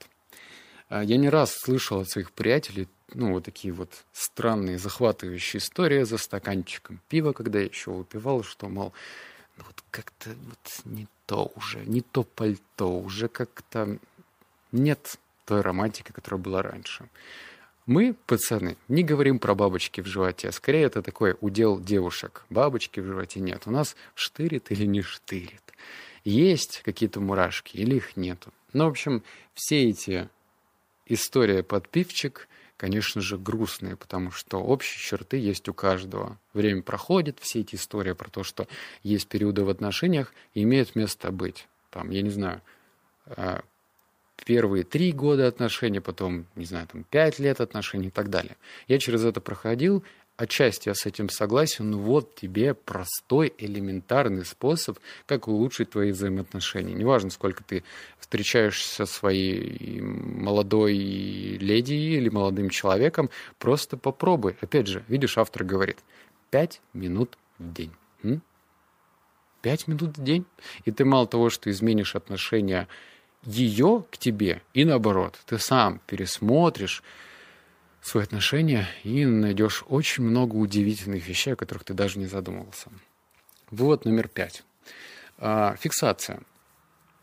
А, 0.89 1.03
я 1.03 1.17
не 1.17 1.29
раз 1.29 1.55
слышал 1.55 2.01
от 2.01 2.09
своих 2.09 2.31
приятелей, 2.33 2.87
ну, 3.15 3.33
вот 3.33 3.45
такие 3.45 3.73
вот 3.73 4.03
странные, 4.11 4.77
захватывающие 4.77 5.59
истории 5.59 6.03
за 6.03 6.19
стаканчиком 6.19 7.01
пива, 7.09 7.33
когда 7.33 7.57
я 7.57 7.65
еще 7.65 7.89
выпивал, 7.89 8.43
что, 8.43 8.69
мол, 8.69 8.93
вот 9.57 9.83
как-то 9.91 10.29
вот 10.29 10.81
не 10.85 11.07
то 11.25 11.51
уже, 11.55 11.85
не 11.85 12.01
то 12.01 12.23
пальто, 12.23 12.99
уже 12.99 13.27
как-то 13.27 13.97
нет 14.71 15.17
той 15.45 15.61
романтики, 15.61 16.11
которая 16.11 16.41
была 16.41 16.61
раньше. 16.61 17.07
Мы, 17.85 18.15
пацаны, 18.27 18.77
не 18.87 19.03
говорим 19.03 19.39
про 19.39 19.55
бабочки 19.55 19.99
в 19.99 20.05
животе. 20.05 20.51
Скорее, 20.53 20.83
это 20.83 21.01
такой 21.01 21.35
удел 21.41 21.79
девушек. 21.79 22.45
Бабочки 22.49 23.01
в 23.01 23.05
животе 23.05 23.41
нет. 23.41 23.63
У 23.65 23.71
нас 23.71 23.97
штырит 24.15 24.71
или 24.71 24.85
не 24.85 25.01
штырит. 25.01 25.61
Есть 26.23 26.81
какие-то 26.85 27.19
мурашки 27.19 27.75
или 27.75 27.95
их 27.95 28.15
нету. 28.15 28.53
Ну, 28.71 28.85
в 28.85 28.89
общем, 28.89 29.21
все 29.53 29.89
эти 29.89 30.29
истории 31.05 31.61
под 31.61 31.89
пивчик, 31.89 32.47
конечно 32.77 33.21
же, 33.21 33.37
грустные, 33.37 33.95
потому 33.95 34.31
что 34.31 34.57
общие 34.57 34.99
черты 34.99 35.37
есть 35.37 35.67
у 35.69 35.73
каждого. 35.73 36.37
Время 36.53 36.81
проходит, 36.81 37.39
все 37.39 37.61
эти 37.61 37.75
истории 37.75 38.13
про 38.13 38.29
то, 38.29 38.43
что 38.43 38.67
есть 39.03 39.27
периоды 39.27 39.63
в 39.63 39.69
отношениях, 39.69 40.33
имеют 40.53 40.95
место 40.95 41.31
быть. 41.31 41.67
Там, 41.89 42.09
я 42.09 42.21
не 42.21 42.29
знаю, 42.29 42.61
а, 43.25 43.63
первые 44.45 44.83
три 44.83 45.11
года 45.11 45.47
отношений, 45.47 45.99
потом, 45.99 46.45
не 46.55 46.65
знаю, 46.65 46.87
там, 46.87 47.03
пять 47.03 47.39
лет 47.39 47.61
отношений 47.61 48.07
и 48.07 48.11
так 48.11 48.29
далее. 48.29 48.57
Я 48.87 48.99
через 48.99 49.23
это 49.23 49.41
проходил, 49.41 50.03
отчасти 50.37 50.89
я 50.89 50.95
с 50.95 51.05
этим 51.05 51.29
согласен, 51.29 51.91
но 51.91 51.97
вот 51.97 52.35
тебе 52.35 52.73
простой, 52.73 53.53
элементарный 53.57 54.45
способ, 54.45 54.99
как 55.25 55.47
улучшить 55.47 55.91
твои 55.91 56.11
взаимоотношения. 56.11 56.93
Неважно, 56.93 57.29
сколько 57.29 57.63
ты 57.63 57.83
встречаешься 58.19 58.87
со 58.87 59.05
своей 59.05 60.01
молодой 60.01 60.95
леди 60.95 61.93
или 61.93 62.29
молодым 62.29 62.69
человеком, 62.69 63.29
просто 63.59 63.97
попробуй. 63.97 64.57
Опять 64.61 64.87
же, 64.87 65.03
видишь, 65.07 65.37
автор 65.37 65.63
говорит, 65.63 65.97
пять 66.49 66.81
минут 66.93 67.37
в 67.59 67.73
день. 67.73 67.91
Пять 69.61 69.87
минут 69.87 70.17
в 70.17 70.23
день. 70.23 70.45
И 70.83 70.91
ты 70.91 71.05
мало 71.05 71.25
того, 71.25 71.49
что 71.49 71.71
изменишь 71.71 72.15
отношения 72.15 72.89
ее 73.43 74.03
к 74.11 74.17
тебе 74.17 74.61
и 74.73 74.83
наоборот. 74.83 75.39
Ты 75.45 75.57
сам 75.57 76.01
пересмотришь 76.05 77.01
свои 78.03 78.23
отношения 78.23 78.87
и 79.03 79.25
найдешь 79.25 79.83
очень 79.87 80.23
много 80.23 80.55
удивительных 80.55 81.27
вещей, 81.27 81.53
о 81.53 81.55
которых 81.55 81.85
ты 81.85 81.93
даже 81.93 82.19
не 82.19 82.27
задумывался. 82.27 82.89
Вывод 83.71 84.05
номер 84.05 84.27
пять. 84.27 84.63
А, 85.37 85.75
фиксация. 85.79 86.41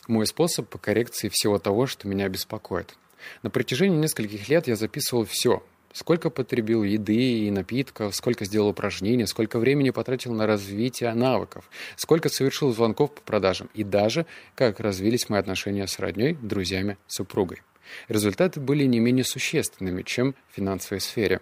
Мой 0.09 0.27
способ 0.27 0.69
по 0.69 0.79
коррекции 0.79 1.29
всего 1.29 1.59
того, 1.59 1.87
что 1.87 2.09
меня 2.09 2.29
беспокоит. 2.29 2.97
На 3.43 3.51
протяжении 3.51 3.99
нескольких 3.99 4.49
лет 4.49 4.67
я 4.67 4.75
записывал 4.75 5.25
все, 5.25 5.63
Сколько 5.93 6.31
потребил 6.31 6.85
еды 6.85 7.47
и 7.47 7.51
напитков, 7.51 8.15
сколько 8.15 8.45
сделал 8.45 8.69
упражнений, 8.69 9.27
сколько 9.27 9.59
времени 9.59 9.91
потратил 9.91 10.33
на 10.33 10.47
развитие 10.47 11.13
навыков, 11.15 11.69
сколько 11.97 12.29
совершил 12.29 12.73
звонков 12.73 13.13
по 13.13 13.21
продажам 13.23 13.69
и 13.75 13.83
даже 13.83 14.27
как 14.55 14.79
развились 14.79 15.29
мои 15.29 15.41
отношения 15.41 15.89
с 15.89 15.99
родней, 15.99 16.35
друзьями, 16.35 16.97
супругой. 17.09 17.63
Результаты 18.09 18.61
были 18.61 18.85
не 18.85 19.01
менее 19.01 19.25
существенными, 19.25 20.03
чем 20.03 20.35
в 20.49 20.57
финансовой 20.57 21.01
сфере. 21.01 21.41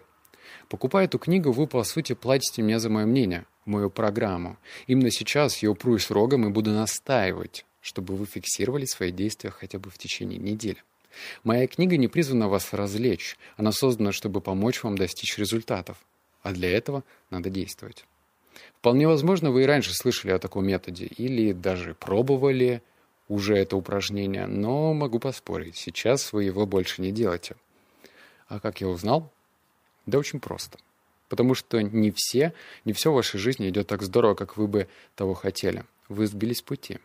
Покупая 0.69 1.07
эту 1.07 1.19
книгу, 1.19 1.51
вы, 1.51 1.67
по 1.67 1.83
сути, 1.85 2.15
платите 2.15 2.63
мне 2.63 2.79
за 2.79 2.91
мое 2.91 3.07
мнение, 3.07 3.47
мою 3.65 3.91
программу. 3.91 4.59
Именно 4.87 5.11
сейчас 5.11 5.63
я 5.63 5.71
упрусь 5.71 6.11
рогом 6.11 6.47
и 6.47 6.51
буду 6.51 6.71
настаивать, 6.71 7.65
чтобы 7.81 8.17
вы 8.17 8.27
фиксировали 8.27 8.85
свои 8.85 9.11
действия 9.11 9.51
хотя 9.51 9.79
бы 9.79 9.91
в 9.91 9.99
течение 9.99 10.39
недели. 10.39 10.83
Моя 11.43 11.67
книга 11.67 11.97
не 11.97 12.09
призвана 12.09 12.49
вас 12.49 12.73
развлечь, 12.73 13.37
она 13.57 13.73
создана, 13.73 14.13
чтобы 14.13 14.41
помочь 14.41 14.83
вам 14.83 14.97
достичь 14.97 15.39
результатов. 15.39 15.97
А 16.43 16.53
для 16.53 16.71
этого 16.71 17.03
надо 17.31 17.51
действовать. 17.51 18.05
Вполне 18.79 19.09
возможно, 19.09 19.51
вы 19.51 19.63
и 19.63 19.67
раньше 19.67 19.93
слышали 19.95 20.33
о 20.33 20.39
таком 20.39 20.67
методе 20.67 21.07
или 21.07 21.53
даже 21.53 21.95
пробовали 21.95 22.83
уже 23.29 23.57
это 23.57 23.77
упражнение, 23.77 24.47
но 24.47 24.95
могу 24.95 25.19
поспорить, 25.19 25.77
сейчас 25.77 26.33
вы 26.33 26.45
его 26.45 26.67
больше 26.67 27.03
не 27.03 27.13
делаете. 27.13 27.57
А 28.49 28.61
как 28.61 28.81
я 28.81 28.89
узнал? 28.89 29.31
Да 30.07 30.19
очень 30.19 30.41
просто. 30.41 30.79
Потому 31.29 31.55
что 31.55 31.83
не 31.83 32.11
все, 32.11 32.55
не 32.87 32.95
все 32.95 33.13
в 33.13 33.15
вашей 33.15 33.39
жизни 33.39 33.69
идет 33.69 33.87
так 33.87 34.03
здорово, 34.03 34.35
как 34.35 34.57
вы 34.57 34.67
бы 34.67 34.89
того 35.15 35.35
хотели. 35.35 35.85
Вы 36.09 36.27
сбились 36.27 36.59
с 36.59 36.63
пути. 36.63 36.99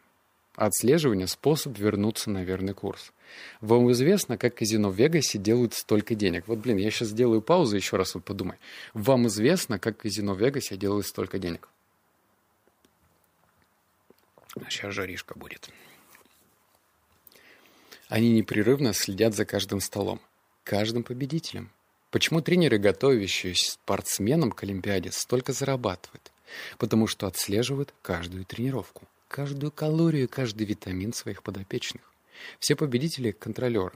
Отслеживание– 0.56 1.28
способ 1.28 1.78
вернуться 1.78 2.30
на 2.30 2.44
верный 2.44 2.74
курс. 2.74 3.12
Вам 3.60 3.92
известно, 3.92 4.38
как 4.38 4.56
казино 4.56 4.90
в 4.90 4.96
Вегасе 4.96 5.40
делают 5.40 5.74
столько 5.74 6.14
денег? 6.14 6.48
Вот, 6.48 6.60
блин, 6.60 6.78
я 6.78 6.92
сейчас 6.92 7.10
сделаю 7.10 7.42
паузу, 7.42 7.76
еще 7.76 7.98
раз 7.98 8.14
вот 8.14 8.24
подумай. 8.24 8.58
Вам 8.94 9.28
известно, 9.28 9.80
как 9.80 9.98
казино 9.98 10.36
в 10.36 10.40
Вегасе 10.40 10.78
делают 10.78 11.08
столько 11.08 11.40
денег? 11.40 11.68
Сейчас 14.70 14.94
жаришка 14.94 15.38
будет. 15.38 15.70
Они 18.14 18.30
непрерывно 18.30 18.94
следят 18.94 19.34
за 19.34 19.44
каждым 19.44 19.82
столом, 19.82 20.22
каждым 20.64 21.02
победителем. 21.02 21.72
Почему 22.12 22.42
тренеры, 22.42 22.78
готовящиеся 22.78 23.72
спортсменам 23.72 24.52
к 24.52 24.62
Олимпиаде, 24.62 25.12
столько 25.12 25.52
зарабатывают? 25.52 26.32
Потому 26.78 27.08
что 27.08 27.26
отслеживают 27.26 27.92
каждую 28.04 28.46
тренировку, 28.46 29.08
каждую 29.28 29.72
калорию, 29.72 30.30
каждый 30.30 30.68
витамин 30.68 31.12
своих 31.12 31.42
подопечных. 31.42 32.04
Все 32.60 32.76
победители– 32.76 33.32
контролеры. 33.40 33.94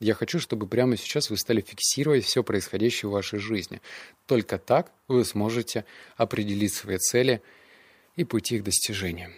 Я 0.00 0.14
хочу, 0.14 0.40
чтобы 0.40 0.66
прямо 0.66 0.96
сейчас 0.96 1.30
вы 1.30 1.36
стали 1.36 1.60
фиксировать 1.60 2.24
все 2.24 2.42
происходящее 2.42 3.08
в 3.08 3.12
вашей 3.12 3.38
жизни. 3.38 3.80
Только 4.26 4.58
так 4.58 4.90
вы 5.06 5.24
сможете 5.24 5.84
определить 6.16 6.74
свои 6.74 6.96
цели 6.96 7.40
и 8.16 8.24
пути 8.24 8.56
их 8.56 8.64
достижения. 8.64 9.30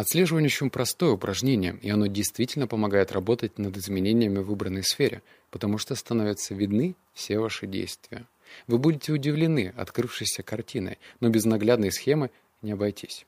Отслеживание 0.00 0.46
очень 0.46 0.70
простое 0.70 1.10
упражнение, 1.10 1.78
и 1.82 1.90
оно 1.90 2.06
действительно 2.06 2.66
помогает 2.66 3.12
работать 3.12 3.58
над 3.58 3.76
изменениями 3.76 4.38
в 4.38 4.46
выбранной 4.46 4.82
сфере, 4.82 5.20
потому 5.50 5.76
что 5.76 5.94
становятся 5.94 6.54
видны 6.54 6.94
все 7.12 7.38
ваши 7.38 7.66
действия. 7.66 8.24
Вы 8.66 8.78
будете 8.78 9.12
удивлены 9.12 9.74
открывшейся 9.76 10.42
картиной, 10.42 10.96
но 11.20 11.28
без 11.28 11.44
наглядной 11.44 11.92
схемы 11.92 12.30
не 12.62 12.72
обойтись. 12.72 13.26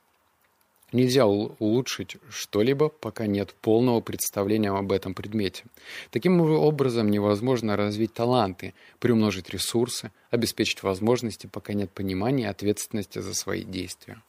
Нельзя 0.91 1.27
улучшить 1.27 2.17
что-либо, 2.31 2.89
пока 2.89 3.27
нет 3.27 3.53
полного 3.61 4.01
представления 4.01 4.71
об 4.71 4.91
этом 4.91 5.13
предмете. 5.13 5.65
Таким 6.09 6.41
образом 6.41 7.11
невозможно 7.11 7.77
развить 7.77 8.15
таланты, 8.15 8.73
приумножить 8.97 9.51
ресурсы, 9.51 10.09
обеспечить 10.31 10.81
возможности, 10.81 11.45
пока 11.45 11.73
нет 11.73 11.91
понимания 11.91 12.45
и 12.45 12.47
ответственности 12.47 13.19
за 13.19 13.35
свои 13.35 13.63
действия. 13.63 14.23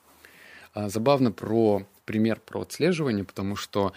А, 0.75 0.91
забавно 0.91 1.33
про 1.33 1.87
пример 2.05 2.41
про 2.41 2.63
отслеживание, 2.63 3.25
потому 3.25 3.57
что 3.57 3.93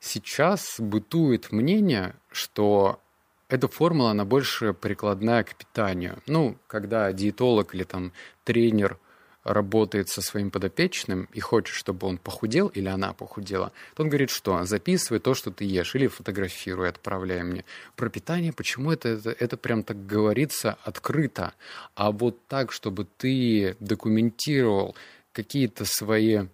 сейчас 0.00 0.76
бытует 0.78 1.52
мнение, 1.52 2.14
что 2.30 3.00
эта 3.48 3.68
формула, 3.68 4.10
она 4.10 4.24
больше 4.24 4.74
прикладная 4.74 5.42
к 5.42 5.54
питанию. 5.54 6.18
Ну, 6.26 6.56
когда 6.66 7.12
диетолог 7.12 7.74
или 7.74 7.84
там 7.84 8.12
тренер 8.44 8.98
работает 9.44 10.08
со 10.08 10.20
своим 10.20 10.50
подопечным 10.50 11.28
и 11.32 11.40
хочет, 11.40 11.74
чтобы 11.74 12.06
он 12.06 12.18
похудел 12.18 12.68
или 12.68 12.88
она 12.88 13.14
похудела, 13.14 13.72
то 13.94 14.02
он 14.02 14.08
говорит, 14.10 14.30
что 14.30 14.62
записывай 14.64 15.20
то, 15.20 15.34
что 15.34 15.50
ты 15.50 15.64
ешь, 15.64 15.94
или 15.94 16.06
фотографируй, 16.06 16.88
отправляй 16.88 17.42
мне. 17.42 17.64
Про 17.96 18.10
питание, 18.10 18.52
почему 18.52 18.92
это, 18.92 19.08
это, 19.08 19.30
это 19.30 19.56
прям 19.56 19.82
так 19.82 20.06
говорится 20.06 20.76
открыто, 20.84 21.54
а 21.94 22.12
вот 22.12 22.46
так, 22.46 22.72
чтобы 22.72 23.06
ты 23.16 23.76
документировал 23.80 24.94
какие-то 25.32 25.84
свои 25.84 26.46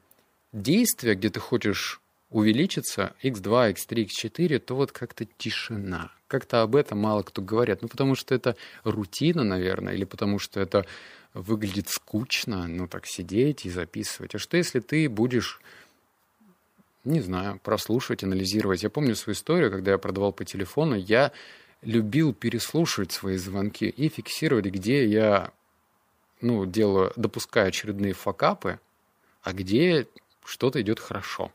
действия, 0.54 1.14
где 1.14 1.28
ты 1.28 1.40
хочешь 1.40 2.00
увеличиться 2.30 3.14
x2, 3.22 3.74
x3, 3.74 4.08
x4, 4.08 4.58
то 4.58 4.74
вот 4.74 4.92
как-то 4.92 5.24
тишина. 5.24 6.10
Как-то 6.26 6.62
об 6.62 6.74
этом 6.74 6.98
мало 6.98 7.22
кто 7.22 7.42
говорит. 7.42 7.82
Ну, 7.82 7.88
потому 7.88 8.14
что 8.14 8.34
это 8.34 8.56
рутина, 8.82 9.44
наверное, 9.44 9.94
или 9.94 10.04
потому 10.04 10.38
что 10.38 10.60
это 10.60 10.86
выглядит 11.34 11.88
скучно, 11.88 12.66
ну, 12.66 12.88
так 12.88 13.06
сидеть 13.06 13.66
и 13.66 13.70
записывать. 13.70 14.34
А 14.34 14.38
что, 14.38 14.56
если 14.56 14.80
ты 14.80 15.08
будешь 15.08 15.60
не 17.04 17.20
знаю, 17.20 17.60
прослушивать, 17.62 18.24
анализировать. 18.24 18.82
Я 18.82 18.88
помню 18.88 19.14
свою 19.14 19.34
историю, 19.34 19.70
когда 19.70 19.92
я 19.92 19.98
продавал 19.98 20.32
по 20.32 20.44
телефону, 20.44 20.96
я 20.96 21.32
любил 21.82 22.32
переслушивать 22.32 23.12
свои 23.12 23.36
звонки 23.36 23.86
и 23.86 24.08
фиксировать, 24.08 24.64
где 24.66 25.06
я 25.06 25.52
ну, 26.40 26.64
делаю, 26.64 27.12
допускаю 27.16 27.68
очередные 27.68 28.14
факапы, 28.14 28.80
а 29.42 29.52
где 29.52 30.06
что-то 30.44 30.80
идет 30.80 31.00
хорошо. 31.00 31.50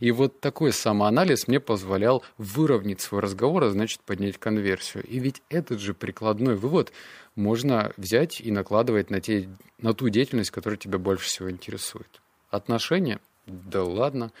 И 0.00 0.12
вот 0.12 0.40
такой 0.40 0.72
самоанализ 0.72 1.48
мне 1.48 1.60
позволял 1.60 2.22
выровнять 2.38 3.00
свой 3.00 3.20
разговор, 3.20 3.64
а 3.64 3.70
значит 3.70 4.00
поднять 4.00 4.38
конверсию. 4.38 5.04
И 5.04 5.18
ведь 5.18 5.42
этот 5.48 5.80
же 5.80 5.94
прикладной 5.94 6.54
вывод 6.54 6.92
можно 7.34 7.92
взять 7.96 8.40
и 8.40 8.50
накладывать 8.50 9.10
на, 9.10 9.20
те, 9.20 9.48
на 9.78 9.94
ту 9.94 10.08
деятельность, 10.08 10.50
которая 10.50 10.76
тебя 10.76 10.98
больше 10.98 11.26
всего 11.26 11.50
интересует. 11.50 12.20
Отношения? 12.50 13.20
Да 13.46 13.82
ладно. 13.82 14.32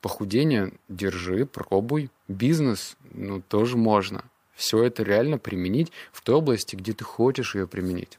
Похудение? 0.00 0.72
Держи, 0.88 1.46
пробуй. 1.46 2.10
Бизнес? 2.26 2.96
Ну, 3.12 3.40
тоже 3.40 3.76
можно. 3.76 4.24
Все 4.54 4.82
это 4.82 5.02
реально 5.02 5.38
применить 5.38 5.92
в 6.12 6.22
той 6.22 6.36
области, 6.36 6.74
где 6.74 6.92
ты 6.92 7.04
хочешь 7.04 7.54
ее 7.54 7.68
применить. 7.68 8.18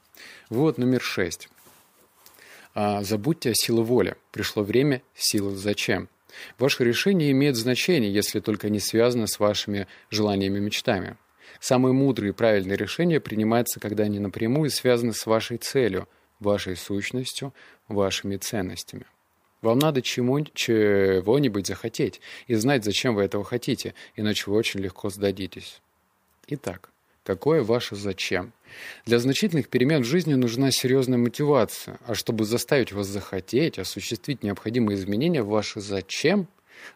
Вот 0.49 0.77
номер 0.77 1.01
шесть. 1.01 1.49
А, 2.81 3.03
забудьте 3.03 3.49
о 3.49 3.53
силе 3.53 3.81
воли. 3.81 4.15
Пришло 4.31 4.63
время 4.63 5.01
силы 5.13 5.53
зачем. 5.57 6.07
Ваше 6.57 6.85
решение 6.85 7.31
имеет 7.31 7.57
значение, 7.57 8.09
если 8.09 8.39
только 8.39 8.69
не 8.69 8.79
связано 8.79 9.27
с 9.27 9.37
вашими 9.37 9.85
желаниями 10.09 10.59
и 10.59 10.61
мечтами. 10.61 11.17
Самые 11.59 11.91
мудрые 11.91 12.29
и 12.29 12.33
правильные 12.33 12.77
решения 12.77 13.19
принимаются, 13.19 13.81
когда 13.81 14.05
они 14.05 14.19
напрямую 14.19 14.69
связаны 14.69 15.11
с 15.11 15.25
вашей 15.25 15.57
целью, 15.57 16.07
вашей 16.39 16.77
сущностью, 16.77 17.53
вашими 17.89 18.37
ценностями. 18.37 19.07
Вам 19.61 19.77
надо 19.77 20.01
чему, 20.01 20.39
чего-нибудь 20.45 21.67
захотеть 21.67 22.21
и 22.47 22.55
знать, 22.55 22.85
зачем 22.85 23.13
вы 23.13 23.23
этого 23.23 23.43
хотите, 23.43 23.93
иначе 24.15 24.49
вы 24.49 24.55
очень 24.55 24.79
легко 24.79 25.09
сдадитесь. 25.09 25.81
Итак, 26.47 26.91
Какое 27.29 27.61
ваше 27.61 27.95
зачем? 27.95 28.53
Для 29.05 29.19
значительных 29.19 29.69
перемен 29.69 30.01
в 30.01 30.05
жизни 30.07 30.33
нужна 30.33 30.71
серьезная 30.71 31.19
мотивация, 31.19 31.99
а 32.07 32.15
чтобы 32.15 32.43
заставить 32.43 32.91
вас 32.91 33.05
захотеть, 33.05 33.77
осуществить 33.77 34.41
необходимые 34.41 34.95
изменения, 34.95 35.43
ваше 35.43 35.79
зачем 35.79 36.47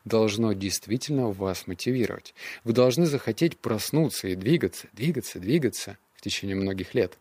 должно 0.06 0.54
действительно 0.54 1.28
вас 1.28 1.68
мотивировать. 1.68 2.34
Вы 2.64 2.74
должны 2.74 3.06
захотеть 3.06 3.60
проснуться 3.60 4.28
и 4.28 4.34
двигаться, 4.34 4.88
двигаться, 4.94 5.40
двигаться 5.40 6.00
в 6.16 6.22
течение 6.22 6.56
многих 6.56 6.96
лет. 6.96 7.20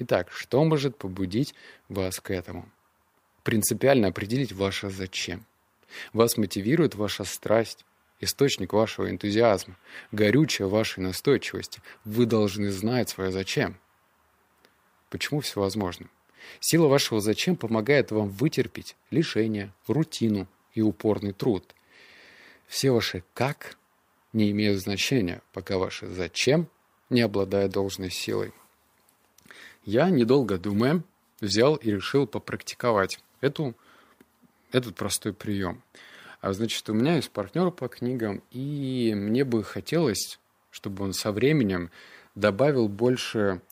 Итак, 0.00 0.30
что 0.30 0.62
может 0.64 0.98
побудить 0.98 1.54
вас 1.88 2.20
к 2.20 2.30
этому? 2.30 2.68
Принципиально 3.42 4.08
определить 4.08 4.52
ваше 4.52 4.90
зачем. 4.90 5.46
Вас 6.12 6.36
мотивирует 6.36 6.94
ваша 6.94 7.24
страсть, 7.24 7.86
источник 8.24 8.72
вашего 8.72 9.10
энтузиазма, 9.10 9.76
горючее 10.12 10.68
вашей 10.68 11.00
настойчивости. 11.00 11.82
Вы 12.04 12.26
должны 12.26 12.70
знать 12.70 13.08
свое 13.08 13.30
зачем. 13.30 13.78
Почему 15.10 15.40
все 15.40 15.60
возможно? 15.60 16.08
Сила 16.60 16.88
вашего 16.88 17.20
зачем 17.20 17.56
помогает 17.56 18.10
вам 18.10 18.28
вытерпеть 18.28 18.96
лишение, 19.10 19.72
рутину 19.86 20.48
и 20.74 20.82
упорный 20.82 21.32
труд. 21.32 21.74
Все 22.66 22.90
ваши 22.90 23.22
«как» 23.34 23.76
не 24.32 24.50
имеют 24.50 24.80
значения, 24.80 25.42
пока 25.52 25.78
ваше 25.78 26.08
«зачем» 26.08 26.68
не 27.10 27.20
обладает 27.20 27.70
должной 27.70 28.10
силой. 28.10 28.52
Я, 29.84 30.10
недолго 30.10 30.58
думая, 30.58 31.02
взял 31.40 31.76
и 31.76 31.90
решил 31.90 32.26
попрактиковать 32.26 33.20
эту, 33.40 33.74
этот 34.72 34.96
простой 34.96 35.32
прием– 35.32 35.82
а 36.44 36.52
значит, 36.52 36.86
у 36.90 36.92
меня 36.92 37.16
есть 37.16 37.30
партнер 37.30 37.70
по 37.70 37.88
книгам, 37.88 38.42
и 38.50 39.14
мне 39.16 39.44
бы 39.44 39.64
хотелось, 39.64 40.38
чтобы 40.70 41.02
он 41.02 41.14
со 41.14 41.32
временем 41.32 41.90
добавил 42.34 42.86
больше 42.86 43.62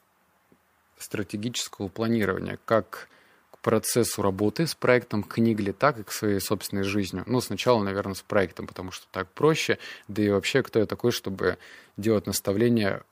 стратегического 0.96 1.88
планирования, 1.88 2.58
как 2.64 3.10
к 3.50 3.58
процессу 3.58 4.22
работы 4.22 4.66
с 4.66 4.74
проектом 4.74 5.22
книгли, 5.22 5.72
так 5.72 5.98
и 5.98 6.02
к 6.02 6.12
своей 6.12 6.40
собственной 6.40 6.84
жизни. 6.84 7.22
Ну, 7.26 7.42
сначала, 7.42 7.82
наверное, 7.82 8.14
с 8.14 8.22
проектом, 8.22 8.66
потому 8.66 8.90
что 8.90 9.06
так 9.12 9.28
проще, 9.28 9.78
да 10.08 10.22
и 10.22 10.30
вообще, 10.30 10.62
кто 10.62 10.78
я 10.78 10.86
такой, 10.86 11.12
чтобы 11.12 11.58
делать 11.98 12.26
наставления 12.26 13.02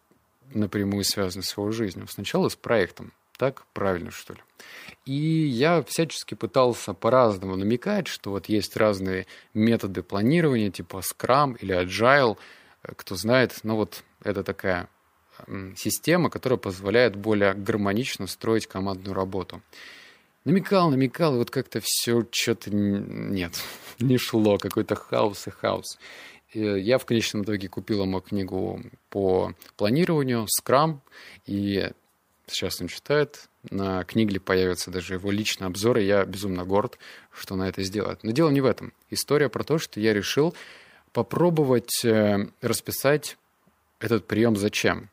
напрямую 0.54 1.04
связанные 1.04 1.44
с 1.44 1.54
его 1.54 1.70
жизнью. 1.70 2.06
Сначала 2.08 2.48
с 2.48 2.56
проектом. 2.56 3.12
Так 3.40 3.64
правильно, 3.72 4.10
что 4.10 4.34
ли? 4.34 4.40
И 5.06 5.14
я 5.14 5.82
всячески 5.82 6.34
пытался 6.34 6.92
по-разному 6.92 7.56
намекать, 7.56 8.06
что 8.06 8.32
вот 8.32 8.50
есть 8.50 8.76
разные 8.76 9.26
методы 9.54 10.02
планирования, 10.02 10.70
типа 10.70 11.00
Scrum 11.00 11.56
или 11.58 11.74
Agile. 11.74 12.36
Кто 12.82 13.16
знает, 13.16 13.60
ну 13.62 13.76
вот 13.76 14.04
это 14.22 14.44
такая 14.44 14.90
система, 15.74 16.28
которая 16.28 16.58
позволяет 16.58 17.16
более 17.16 17.54
гармонично 17.54 18.26
строить 18.26 18.66
командную 18.66 19.14
работу. 19.14 19.62
Намекал, 20.44 20.90
намекал, 20.90 21.34
и 21.36 21.38
вот 21.38 21.50
как-то 21.50 21.80
все 21.82 22.26
что-то 22.30 22.68
нет, 22.70 23.58
не 24.00 24.18
шло, 24.18 24.58
какой-то 24.58 24.96
хаос 24.96 25.46
и 25.46 25.50
хаос. 25.50 25.98
И 26.52 26.60
я 26.60 26.98
в 26.98 27.06
конечном 27.06 27.44
итоге 27.44 27.70
купил 27.70 28.02
ему 28.02 28.20
книгу 28.20 28.82
по 29.08 29.54
планированию, 29.78 30.46
Scrum, 30.60 30.98
и 31.46 31.90
Сейчас 32.50 32.80
он 32.80 32.88
читает. 32.88 33.48
На 33.70 34.04
книге 34.04 34.40
появятся 34.40 34.90
даже 34.90 35.14
его 35.14 35.30
личные 35.30 35.66
обзоры. 35.66 36.02
Я 36.02 36.24
безумно 36.24 36.64
горд, 36.64 36.98
что 37.32 37.54
на 37.56 37.68
это 37.68 37.82
сделает. 37.82 38.24
Но 38.24 38.32
дело 38.32 38.50
не 38.50 38.60
в 38.60 38.66
этом. 38.66 38.92
История 39.08 39.48
про 39.48 39.62
то, 39.62 39.78
что 39.78 40.00
я 40.00 40.12
решил 40.12 40.54
попробовать 41.12 42.04
э, 42.04 42.48
расписать 42.60 43.36
этот 44.00 44.26
прием 44.26 44.56
зачем. 44.56 45.10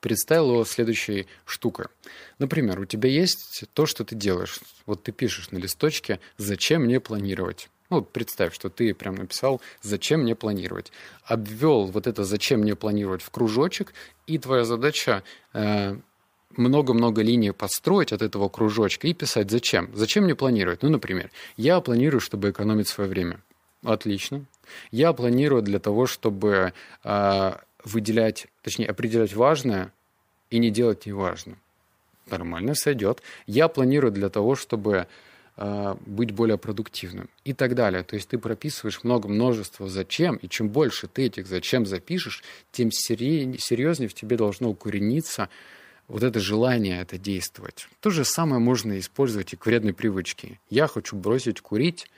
Представил 0.00 0.52
его 0.52 0.64
следующей 0.64 1.26
штукой. 1.44 1.86
Например, 2.38 2.80
у 2.80 2.84
тебя 2.84 3.10
есть 3.10 3.64
то, 3.74 3.84
что 3.84 4.04
ты 4.04 4.14
делаешь. 4.14 4.60
Вот 4.86 5.02
ты 5.02 5.12
пишешь 5.12 5.50
на 5.50 5.58
листочке 5.58 6.20
«Зачем 6.36 6.84
мне 6.84 7.00
планировать?» 7.00 7.68
Ну, 7.90 8.02
представь, 8.02 8.54
что 8.54 8.68
ты 8.68 8.94
прям 8.94 9.16
написал 9.16 9.60
«Зачем 9.82 10.20
мне 10.20 10.36
планировать?». 10.36 10.92
Обвел 11.24 11.86
вот 11.86 12.06
это 12.06 12.22
«Зачем 12.24 12.60
мне 12.60 12.76
планировать?» 12.76 13.22
в 13.22 13.30
кружочек, 13.30 13.92
и 14.26 14.38
твоя 14.38 14.64
задача 14.64 15.24
э, 15.54 15.96
много-много 16.56 17.22
линий 17.22 17.52
построить 17.52 18.12
от 18.12 18.22
этого 18.22 18.48
кружочка 18.48 19.06
и 19.06 19.14
писать 19.14 19.50
«Зачем?». 19.50 19.90
Зачем 19.94 20.24
мне 20.24 20.34
планировать? 20.34 20.82
Ну, 20.82 20.88
например, 20.88 21.30
я 21.56 21.80
планирую, 21.80 22.20
чтобы 22.20 22.50
экономить 22.50 22.88
свое 22.88 23.08
время. 23.08 23.40
Отлично. 23.84 24.44
Я 24.90 25.12
планирую 25.12 25.62
для 25.62 25.78
того, 25.78 26.06
чтобы 26.06 26.72
э, 27.04 27.52
выделять, 27.84 28.46
точнее, 28.62 28.86
определять 28.86 29.34
важное 29.34 29.92
и 30.50 30.58
не 30.58 30.70
делать 30.70 31.06
неважное. 31.06 31.58
Нормально 32.30 32.74
сойдет. 32.74 33.22
Я 33.46 33.68
планирую 33.68 34.12
для 34.12 34.28
того, 34.28 34.56
чтобы 34.56 35.06
э, 35.56 35.94
быть 36.06 36.32
более 36.32 36.58
продуктивным 36.58 37.28
и 37.44 37.52
так 37.54 37.74
далее. 37.74 38.02
То 38.02 38.16
есть 38.16 38.28
ты 38.28 38.38
прописываешь 38.38 39.04
много 39.04 39.28
множества 39.28 39.88
зачем, 39.88 40.36
и 40.36 40.48
чем 40.48 40.68
больше 40.68 41.06
ты 41.06 41.26
этих 41.26 41.46
зачем 41.46 41.86
запишешь, 41.86 42.42
тем 42.72 42.90
серьезнее 42.90 44.08
в 44.08 44.14
тебе 44.14 44.36
должно 44.36 44.70
укорениться 44.70 45.48
вот 46.08 46.22
это 46.22 46.40
желание 46.40 47.02
это 47.02 47.18
действовать. 47.18 47.88
То 48.00 48.10
же 48.10 48.24
самое 48.24 48.60
можно 48.60 48.98
использовать 48.98 49.52
и 49.52 49.56
к 49.56 49.66
вредной 49.66 49.92
привычке. 49.92 50.58
Я 50.70 50.88
хочу 50.88 51.16
бросить 51.16 51.60
курить, 51.60 52.10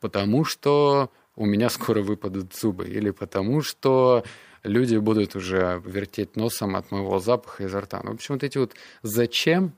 потому 0.00 0.44
что 0.44 1.10
у 1.34 1.44
меня 1.44 1.68
скоро 1.68 2.02
выпадут 2.02 2.54
зубы, 2.54 2.88
или 2.88 3.10
потому 3.10 3.62
что 3.62 4.24
люди 4.62 4.96
будут 4.96 5.36
уже 5.36 5.82
вертеть 5.84 6.36
носом 6.36 6.76
от 6.76 6.90
моего 6.90 7.18
запаха 7.18 7.64
изо 7.64 7.80
рта. 7.80 8.00
Ну, 8.02 8.12
в 8.12 8.14
общем, 8.14 8.34
вот 8.34 8.44
эти 8.44 8.58
вот 8.58 8.74
«зачем» 9.02 9.72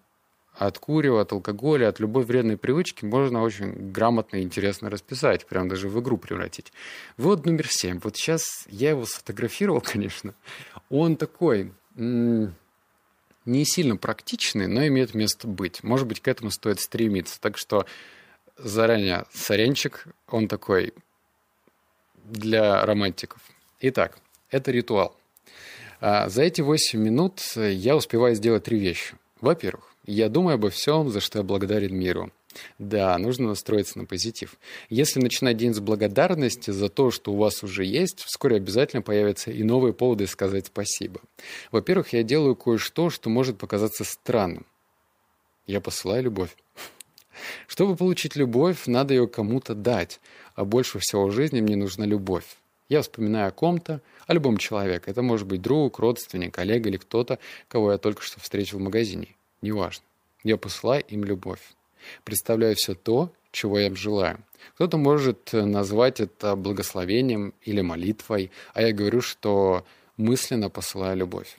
от 0.55 0.79
курева, 0.79 1.21
от 1.21 1.33
алкоголя, 1.33 1.89
от 1.89 2.01
любой 2.01 2.25
вредной 2.25 2.57
привычки 2.57 3.05
можно 3.05 3.43
очень 3.43 3.93
грамотно 3.93 4.39
и 4.39 4.43
интересно 4.43 4.91
расписать, 4.91 5.47
прям 5.47 5.69
даже 5.69 5.89
в 5.89 6.01
игру 6.01 6.19
превратить. 6.19 6.73
Вот 7.17 7.47
номер 7.47 7.69
семь. 7.69 8.01
Вот 8.03 8.17
сейчас 8.17 8.67
я 8.69 8.91
его 8.91 9.05
сфотографировал, 9.05 9.81
конечно. 9.85 10.35
Он 10.91 11.17
такой 11.17 11.73
не 13.45 13.65
сильно 13.65 13.97
практичный, 13.97 14.67
но 14.67 14.87
имеет 14.87 15.15
место 15.15 15.49
быть. 15.49 15.83
Может 15.83 16.07
быть, 16.07 16.21
к 16.21 16.29
этому 16.29 16.51
стоит 16.51 16.81
стремиться. 16.81 17.41
Так 17.41 17.57
что 17.57 17.87
заранее 18.57 19.25
соренчик, 19.33 20.07
он 20.29 20.49
такой 20.49 20.93
для 22.25 22.85
романтиков. 22.85 23.41
Итак, 23.81 24.19
это 24.51 24.71
ритуал. 24.71 25.17
А, 26.01 26.29
за 26.29 26.43
эти 26.43 26.61
8 26.61 26.99
минут 26.99 27.41
я 27.57 27.97
успеваю 27.97 28.35
сделать 28.35 28.65
три 28.65 28.79
вещи. 28.79 29.15
Во-первых, 29.41 29.95
я 30.05 30.29
думаю 30.29 30.55
обо 30.55 30.71
всем, 30.71 31.11
за 31.11 31.21
что 31.21 31.39
я 31.39 31.45
благодарен 31.45 31.97
миру. 31.97 32.31
Да, 32.79 33.17
нужно 33.19 33.49
настроиться 33.49 33.99
на 33.99 34.05
позитив. 34.05 34.57
Если 34.89 35.21
начинать 35.21 35.57
день 35.57 35.75
с 35.75 35.81
благодарности 35.81 36.71
за 36.71 36.89
то, 36.89 37.11
что 37.11 37.33
у 37.33 37.37
вас 37.37 37.63
уже 37.63 37.85
есть, 37.85 38.21
вскоре 38.21 38.57
обязательно 38.57 39.03
появятся 39.03 39.51
и 39.51 39.63
новые 39.63 39.93
поводы 39.93 40.27
сказать 40.27 40.67
спасибо. 40.67 41.21
Во-первых, 41.71 42.13
я 42.13 42.23
делаю 42.23 42.57
кое-что, 42.57 43.11
что 43.11 43.31
может 43.31 43.59
показаться 43.59 44.05
странным. 44.05 44.67
Я 45.67 45.81
посылаю 45.81 46.25
любовь. 46.25 46.57
Чтобы 47.67 47.97
получить 47.97 48.37
любовь, 48.37 48.87
надо 48.87 49.15
ее 49.15 49.29
кому-то 49.29 49.75
дать, 49.75 50.21
а 50.55 50.65
больше 50.65 50.99
всего 50.99 51.27
в 51.27 51.33
жизни 51.33 51.61
мне 51.61 51.77
нужна 51.77 52.05
любовь. 52.05 52.57
Я 52.89 53.03
вспоминаю 53.03 53.49
о 53.49 53.51
ком-то, 53.53 54.01
о 54.27 54.35
любом 54.35 54.57
человеке. 54.57 55.11
Это 55.11 55.23
может 55.23 55.47
быть 55.47 55.61
друг, 55.61 55.99
родственник, 55.99 56.55
коллега 56.55 56.89
или 56.89 56.97
кто-то, 56.97 57.39
кого 57.69 57.93
я 57.93 57.99
только 57.99 58.23
что 58.23 58.41
встретил 58.41 58.79
в 58.79 58.83
магазине. 58.83 59.37
Неважно. 59.61 60.05
Я 60.43 60.57
посылаю 60.57 61.05
им 61.09 61.25
любовь. 61.25 61.61
Представляю 62.25 62.77
все 62.77 62.95
то, 62.95 63.33
чего 63.51 63.79
я 63.79 63.87
им 63.87 63.97
желаю. 63.97 64.39
Кто-то 64.75 64.97
может 64.97 65.53
назвать 65.53 66.21
это 66.21 66.57
благословением 66.57 67.55
или 67.63 67.81
молитвой, 67.81 68.51
а 68.75 68.83
я 68.83 68.93
говорю, 68.93 69.21
что 69.21 69.85
мысленно 70.17 70.71
посылаю 70.71 71.17
любовь. 71.17 71.59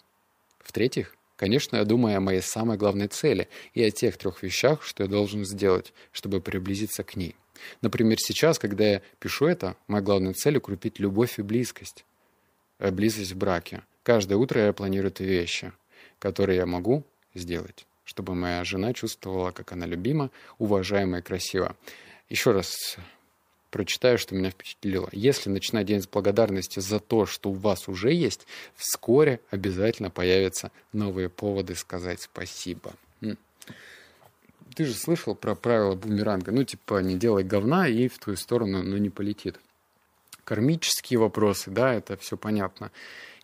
В-третьих, 0.60 1.16
конечно, 1.36 1.78
я 1.78 1.86
думаю 1.86 2.18
о 2.18 2.22
моей 2.22 2.42
самой 2.42 2.78
главной 2.78 3.08
цели 3.08 3.48
и 3.74 3.84
о 3.84 3.92
тех 3.92 4.18
трех 4.18 4.44
вещах, 4.44 4.84
что 4.84 5.04
я 5.04 5.10
должен 5.10 5.46
сделать, 5.46 5.94
чтобы 6.12 6.42
приблизиться 6.42 7.04
к 7.04 7.16
ней. 7.16 7.36
Например, 7.82 8.18
сейчас, 8.20 8.60
когда 8.60 8.86
я 8.86 9.02
пишу 9.20 9.46
это, 9.46 9.76
моя 9.88 10.02
главная 10.04 10.34
цель— 10.34 10.58
укрепить 10.60 11.00
любовь 11.00 11.40
и 11.40 11.42
близкость. 11.42 12.06
Э, 12.80 12.92
близость 12.92 13.34
в 13.34 13.38
браке. 13.38 13.84
Каждое 14.04 14.36
утро 14.36 14.62
я 14.62 14.74
планирую 14.74 15.12
эти 15.12 15.24
вещи, 15.24 15.74
которые 16.18 16.58
я 16.58 16.66
могу 16.66 17.04
сделать, 17.36 17.86
чтобы 18.10 18.34
моя 18.34 18.64
жена 18.64 18.94
чувствовала, 18.94 19.52
как 19.52 19.72
она 19.72 19.86
любима, 19.86 20.32
уважаема 20.58 21.20
и 21.20 21.22
красива. 21.22 21.76
Еще 22.28 22.52
раз 22.52 22.98
прочитаю, 23.70 24.18
что 24.18 24.34
меня 24.34 24.50
впечатлило. 24.50 25.10
Если 25.12 25.50
начинать 25.50 25.86
день 25.86 26.02
с 26.02 26.08
благодарности 26.08 26.80
за 26.80 27.00
то, 27.00 27.28
что 27.28 27.52
у 27.52 27.54
вас 27.54 27.88
уже 27.88 28.12
есть, 28.12 28.48
вскоре 28.76 29.40
обязательно 29.52 30.10
появятся 30.10 30.72
новые 30.92 31.30
поводы 31.30 31.76
сказать 31.76 32.22
спасибо 32.22 32.94
ты 34.76 34.86
же 34.86 34.94
слышал 34.94 35.36
про 35.36 35.56
правила 35.56 35.96
бумеранга. 35.96 36.54
Ну, 36.54 36.64
типа, 36.64 37.02
не 37.02 37.16
делай 37.16 37.44
говна, 37.44 37.90
и 37.90 38.08
в 38.08 38.18
твою 38.18 38.38
сторону, 38.38 38.82
ну, 38.82 38.96
не 38.96 39.10
полетит. 39.10 39.60
Кармические 40.46 41.20
вопросы, 41.20 41.70
да, 41.70 41.94
это 41.94 42.16
все 42.16 42.38
понятно. 42.38 42.90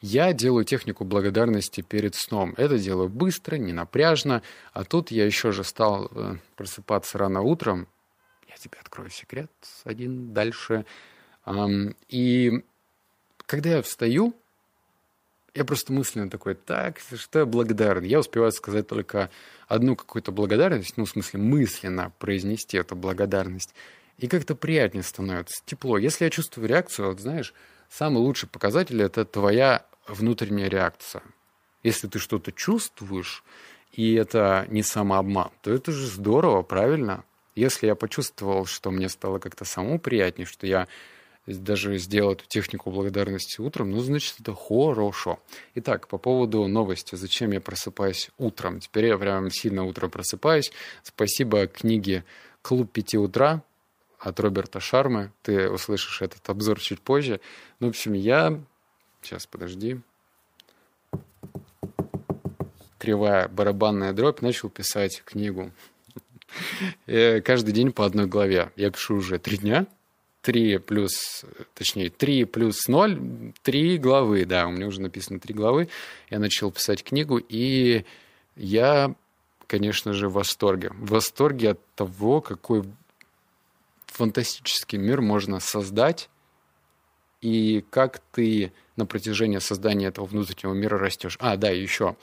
Я 0.08 0.34
делаю 0.34 0.66
технику 0.66 1.04
благодарности 1.04 1.82
перед 1.82 2.14
сном. 2.14 2.54
Это 2.58 2.78
делаю 2.78 3.10
быстро, 3.10 3.56
не 3.56 3.74
напряжно. 3.74 4.44
А 4.72 4.84
тут 4.84 5.10
я 5.10 5.26
еще 5.26 5.52
же 5.52 5.64
стал 5.64 6.12
э, 6.14 6.36
просыпаться 6.56 7.18
рано 7.18 7.42
утром. 7.42 7.88
Я 8.48 8.56
тебе 8.56 8.78
открою 8.80 9.10
секрет 9.10 9.52
один 9.84 10.32
дальше. 10.32 10.86
И 12.08 12.64
когда 13.48 13.70
я 13.72 13.82
встаю, 13.82 14.36
я 15.56 15.66
просто 15.66 15.92
мысленно 15.92 16.30
такой, 16.30 16.54
так, 16.54 17.00
что 17.00 17.40
я 17.40 17.46
благодарен. 17.48 18.04
Я 18.04 18.20
успеваю 18.20 18.52
сказать 18.52 18.86
только 18.88 19.32
одну 19.68 19.96
какую-то 19.96 20.32
благодарность, 20.32 20.98
ну, 20.98 21.06
в 21.06 21.10
смысле, 21.10 21.40
мысленно 21.40 22.14
произнести 22.20 22.78
эту 22.78 22.96
благодарность. 22.96 23.74
И 24.20 24.28
как-то 24.28 24.54
приятнее 24.54 25.02
становится, 25.02 25.64
тепло. 25.66 25.98
Если 25.98 26.26
я 26.26 26.30
чувствую 26.30 26.70
реакцию, 26.70 27.08
вот 27.08 27.22
знаешь, 27.22 27.56
самый 27.90 28.20
лучший 28.20 28.48
показатель– 28.48 29.02
это 29.04 29.26
твоя 29.26 29.84
внутренняя 30.08 30.70
реакция. 30.70 31.24
Если 31.84 32.08
ты 32.08 32.20
что-то 32.20 32.52
чувствуешь, 32.52 33.44
и 33.92 34.14
это 34.14 34.66
не 34.70 34.84
самообман, 34.84 35.52
то 35.62 35.72
это 35.72 35.92
же 35.92 36.08
здорово, 36.08 36.64
правильно? 36.64 37.24
Если 37.56 37.88
я 37.88 37.96
почувствовал, 37.96 38.66
что 38.66 38.92
мне 38.92 39.08
стало 39.08 39.40
как-то 39.40 39.64
самому 39.64 40.00
приятнее, 40.00 40.46
что 40.46 40.68
я 40.68 40.88
даже 41.46 41.98
сделал 41.98 42.32
эту 42.32 42.46
технику 42.48 42.92
благодарности 42.92 43.62
утром, 43.62 43.92
ну, 43.92 44.00
значит, 44.00 44.36
это 44.40 44.54
хорошо. 44.54 45.40
Итак, 45.76 46.08
по 46.08 46.18
поводу 46.18 46.68
новости. 46.68 47.16
Зачем 47.16 47.52
я 47.52 47.62
просыпаюсь 47.62 48.32
утром? 48.38 48.80
Теперь 48.80 49.06
я 49.06 49.18
прям 49.18 49.50
сильно 49.52 49.84
утром 49.84 50.10
просыпаюсь. 50.10 50.72
Спасибо 51.04 51.68
книге 51.68 52.26
«Клуб 52.62 52.92
пяти 52.92 53.18
утра» 53.18 53.62
от 54.20 54.40
Роберта 54.40 54.80
Шармы. 54.80 55.32
Ты 55.44 55.70
услышишь 55.70 56.22
этот 56.22 56.50
обзор 56.50 56.80
чуть 56.80 57.00
позже. 57.00 57.40
Ну, 57.80 57.88
в 57.88 57.90
общем, 57.92 58.14
я... 58.14 58.60
Сейчас, 59.26 59.48
подожди. 59.48 60.00
Кривая 63.00 63.48
барабанная 63.48 64.14
дробь. 64.14 64.42
Начал 64.42 64.70
писать 64.70 65.24
книгу. 65.26 65.72
Э, 67.08 67.42
каждый 67.42 67.74
день 67.74 67.92
по 67.92 68.06
одной 68.06 68.28
главе. 68.28 68.72
Я 68.76 68.92
пишу 68.92 69.16
уже 69.16 69.40
три 69.40 69.58
дня. 69.58 69.88
3 70.44 70.78
плюс, 70.78 71.44
точнее, 71.74 72.12
3 72.12 72.46
плюс 72.46 72.88
0, 72.88 73.52
3 73.64 73.98
главы, 73.98 74.46
да, 74.46 74.68
у 74.68 74.72
меня 74.72 74.86
уже 74.86 75.02
написано 75.02 75.40
3 75.40 75.56
главы. 75.56 75.90
Я 76.30 76.38
начал 76.38 76.72
писать 76.72 77.04
книгу, 77.04 77.40
и 77.40 78.06
я, 78.56 79.16
конечно 79.66 80.14
же, 80.14 80.30
в 80.30 80.34
восторге. 80.34 80.92
В 80.92 81.10
восторге 81.10 81.72
от 81.72 81.80
того, 81.96 82.42
какой 82.42 82.84
фантастический 84.06 85.00
мир 85.00 85.22
можно 85.22 85.60
создать, 85.60 86.30
и 87.42 87.84
как 87.90 88.20
ты 88.32 88.72
на 88.96 89.06
протяжении 89.06 89.60
создания 89.60 90.08
этого 90.08 90.26
внутреннего 90.26 90.74
мира 90.74 90.98
растешь. 90.98 91.38
А, 91.40 91.58
да, 91.58 91.70
еще. 91.70 92.16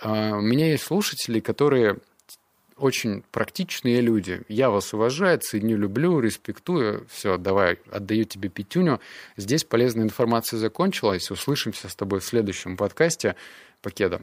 А, 0.00 0.36
у 0.36 0.40
меня 0.40 0.70
есть 0.70 0.84
слушатели, 0.84 1.40
которые 1.40 1.98
очень 2.76 3.22
практичные 3.30 4.00
люди. 4.00 4.42
Я 4.48 4.70
вас 4.70 4.92
уважаю, 4.94 5.38
ценю, 5.38 5.76
люблю, 5.76 6.18
респектую. 6.20 7.06
Все, 7.10 7.36
давай, 7.36 7.78
отдаю 7.90 8.24
тебе 8.24 8.48
пятюню. 8.48 9.00
Здесь 9.36 9.64
полезная 9.64 10.04
информация 10.04 10.58
закончилась. 10.58 11.30
Услышимся 11.30 11.88
с 11.88 11.94
тобой 11.94 12.20
в 12.20 12.24
следующем 12.24 12.76
подкасте 12.76 13.36
Покеда. 13.80 14.22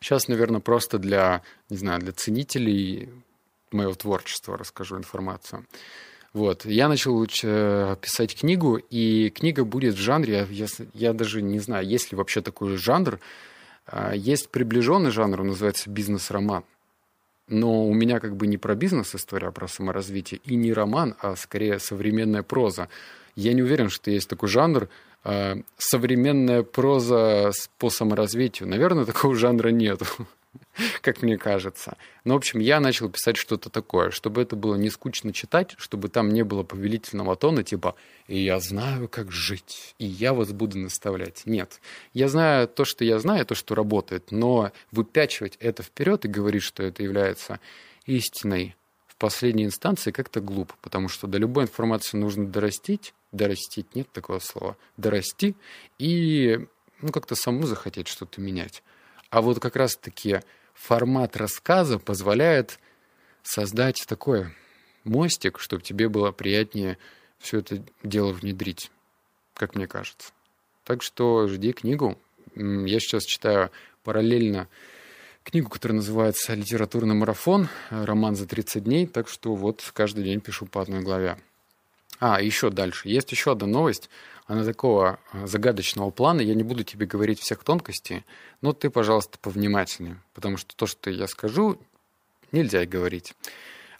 Сейчас, 0.00 0.28
наверное, 0.28 0.60
просто 0.60 0.98
для, 0.98 1.42
не 1.70 1.76
знаю, 1.76 2.00
для 2.00 2.12
ценителей 2.12 3.08
моего 3.72 3.94
творчества 3.94 4.56
расскажу 4.56 4.96
информацию. 4.96 5.66
Вот. 6.32 6.64
Я 6.64 6.88
начал 6.88 7.24
э, 7.24 7.96
писать 8.00 8.34
книгу, 8.34 8.76
и 8.76 9.30
книга 9.30 9.64
будет 9.64 9.94
в 9.94 9.98
жанре, 9.98 10.46
я, 10.50 10.66
я 10.94 11.12
даже 11.12 11.42
не 11.42 11.58
знаю, 11.58 11.86
есть 11.86 12.10
ли 12.10 12.16
вообще 12.16 12.40
такой 12.40 12.76
жанр. 12.76 13.20
А, 13.86 14.14
есть 14.14 14.48
приближенный 14.48 15.10
жанр, 15.10 15.40
он 15.42 15.48
называется 15.48 15.90
бизнес-роман 15.90 16.64
но 17.48 17.84
у 17.86 17.92
меня 17.92 18.18
как 18.18 18.36
бы 18.36 18.46
не 18.46 18.56
про 18.56 18.74
бизнес-история, 18.74 19.48
а 19.48 19.52
про 19.52 19.68
саморазвитие, 19.68 20.40
и 20.44 20.54
не 20.54 20.72
роман, 20.72 21.14
а 21.20 21.36
скорее 21.36 21.78
современная 21.78 22.42
проза. 22.42 22.88
Я 23.36 23.52
не 23.52 23.62
уверен, 23.62 23.90
что 23.90 24.10
есть 24.10 24.28
такой 24.28 24.48
жанр, 24.48 24.88
э, 25.24 25.56
современная 25.76 26.62
проза 26.62 27.50
по 27.78 27.90
саморазвитию. 27.90 28.68
Наверное, 28.68 29.04
такого 29.12 29.34
жанра 29.34 29.68
нет, 29.68 30.00
как 31.00 31.22
мне 31.22 31.38
кажется. 31.38 31.96
Но, 32.24 32.34
в 32.34 32.36
общем, 32.38 32.60
я 32.60 32.80
начал 32.80 33.08
писать 33.08 33.36
что-то 33.36 33.70
такое, 33.70 34.10
чтобы 34.10 34.42
это 34.42 34.56
было 34.56 34.74
не 34.74 34.90
скучно 34.90 35.32
читать, 35.32 35.74
чтобы 35.78 36.08
там 36.08 36.28
не 36.28 36.42
было 36.42 36.62
повелительного 36.62 37.36
тона, 37.36 37.62
типа 37.62 37.94
«и 38.26 38.38
я 38.38 38.60
знаю, 38.60 39.08
как 39.08 39.32
жить, 39.32 39.94
и 39.98 40.06
я 40.06 40.32
вас 40.32 40.52
буду 40.52 40.78
наставлять». 40.78 41.42
Нет. 41.46 41.80
Я 42.12 42.28
знаю 42.28 42.68
то, 42.68 42.84
что 42.84 43.04
я 43.04 43.18
знаю, 43.18 43.46
то, 43.46 43.54
что 43.54 43.74
работает, 43.74 44.30
но 44.30 44.72
выпячивать 44.90 45.56
это 45.60 45.82
вперед 45.82 46.24
и 46.24 46.28
говорить, 46.28 46.62
что 46.62 46.82
это 46.82 47.02
является 47.02 47.60
истиной 48.06 48.76
в 49.06 49.16
последней 49.16 49.64
инстанции, 49.64 50.10
как-то 50.10 50.40
глупо, 50.40 50.74
потому 50.82 51.08
что 51.08 51.26
до 51.26 51.38
любой 51.38 51.64
информации 51.64 52.16
нужно 52.16 52.46
дорастить, 52.46 53.14
дорастить, 53.30 53.94
нет 53.94 54.10
такого 54.12 54.38
слова, 54.40 54.76
дорасти 54.96 55.54
и 55.98 56.66
ну, 57.00 57.10
как-то 57.10 57.34
саму 57.34 57.66
захотеть 57.66 58.08
что-то 58.08 58.40
менять. 58.40 58.82
А 59.32 59.40
вот 59.40 59.60
как 59.60 59.76
раз-таки 59.76 60.40
формат 60.74 61.38
рассказа 61.38 61.98
позволяет 61.98 62.78
создать 63.42 64.04
такой 64.06 64.48
мостик, 65.04 65.58
чтобы 65.58 65.82
тебе 65.82 66.10
было 66.10 66.32
приятнее 66.32 66.98
все 67.38 67.60
это 67.60 67.82
дело 68.02 68.32
внедрить, 68.32 68.90
как 69.54 69.74
мне 69.74 69.86
кажется. 69.86 70.32
Так 70.84 71.02
что 71.02 71.48
жди 71.48 71.72
книгу. 71.72 72.18
Я 72.54 73.00
сейчас 73.00 73.24
читаю 73.24 73.70
параллельно 74.04 74.68
книгу, 75.44 75.70
которая 75.70 75.96
называется 75.96 76.52
«Литературный 76.52 77.14
марафон», 77.14 77.68
роман 77.88 78.36
за 78.36 78.46
30 78.46 78.84
дней, 78.84 79.06
так 79.06 79.30
что 79.30 79.54
вот 79.54 79.82
каждый 79.94 80.24
день 80.24 80.42
пишу 80.42 80.66
по 80.66 80.82
одной 80.82 81.00
главе. 81.00 81.38
А, 82.24 82.40
еще 82.40 82.70
дальше. 82.70 83.08
Есть 83.08 83.32
еще 83.32 83.50
одна 83.50 83.66
новость. 83.66 84.08
Она 84.46 84.62
такого 84.62 85.18
а, 85.32 85.48
загадочного 85.48 86.12
плана. 86.12 86.40
Я 86.40 86.54
не 86.54 86.62
буду 86.62 86.84
тебе 86.84 87.04
говорить 87.04 87.40
всех 87.40 87.64
тонкостей, 87.64 88.24
но 88.60 88.72
ты, 88.72 88.90
пожалуйста, 88.90 89.38
повнимательнее, 89.40 90.22
потому 90.32 90.56
что 90.56 90.76
то, 90.76 90.86
что 90.86 91.10
я 91.10 91.26
скажу, 91.26 91.80
нельзя 92.52 92.86
говорить. 92.86 93.34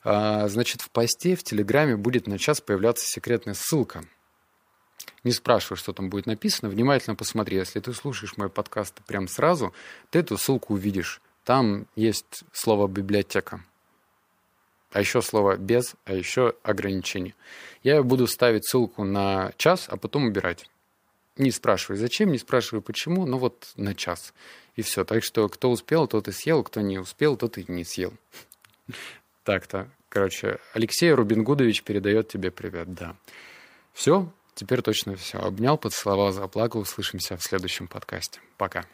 А, 0.05 0.47
значит, 0.47 0.83
в 0.83 0.91
посте 0.91 1.35
в 1.35 1.43
Телеграме 1.43 1.97
будет 1.97 2.29
на 2.29 2.39
час 2.39 2.61
появляться 2.61 3.05
секретная 3.07 3.55
ссылка. 3.55 4.05
Не 5.25 5.33
спрашивай, 5.33 5.77
что 5.77 5.93
там 5.93 6.09
будет 6.09 6.27
написано, 6.27 6.71
внимательно 6.71 7.17
посмотри. 7.17 7.57
Если 7.57 7.81
ты 7.81 7.93
слушаешь 7.93 8.37
мой 8.37 8.51
подкаст 8.51 9.01
прямо 9.05 9.27
сразу, 9.27 9.75
ты 10.11 10.21
эту 10.21 10.39
ссылку 10.39 10.75
увидишь. 10.75 11.21
Там 11.43 11.89
есть 11.97 12.45
слово 12.53 12.87
«библиотека» 12.87 13.65
а 14.92 15.00
еще 15.00 15.22
слово 15.22 15.57
«без», 15.57 15.94
а 16.05 16.14
еще 16.14 16.55
ограничение. 16.62 17.35
Я 17.83 18.02
буду 18.02 18.26
ставить 18.26 18.66
ссылку 18.66 19.05
на 19.05 19.52
час, 19.57 19.87
а 19.88 19.96
потом 19.96 20.26
убирать. 20.26 20.68
Не 21.37 21.50
спрашивай 21.50 21.96
зачем, 21.96 22.31
не 22.31 22.38
спрашивай 22.38 22.83
почему, 22.83 23.26
но 23.26 23.38
вот 23.38 23.72
на 23.76 23.94
час. 23.94 24.35
И 24.76 24.83
все. 24.83 25.05
Так 25.05 25.24
что 25.24 25.48
кто 25.48 25.70
успел, 25.70 26.07
тот 26.07 26.28
и 26.28 26.33
съел, 26.33 26.62
кто 26.62 26.81
не 26.81 26.98
успел, 26.98 27.37
тот 27.37 27.59
и 27.59 27.64
не 27.68 27.85
съел. 27.85 28.12
Так-то. 29.44 29.88
Короче, 30.09 30.59
Алексей 30.74 31.11
Рубин 31.11 31.42
Гудович 31.42 31.83
передает 31.83 32.28
тебе 32.28 32.50
привет, 32.50 32.92
да. 32.92 33.16
Все, 33.94 34.31
теперь 34.55 34.83
точно 34.83 35.16
все. 35.16 35.38
Обнял, 35.38 35.78
поцеловал, 35.78 36.33
заплакал. 36.33 36.83
Услышимся 36.83 37.37
в 37.37 37.42
следующем 37.42 37.88
подкасте. 37.88 38.40
Пока. 38.59 38.85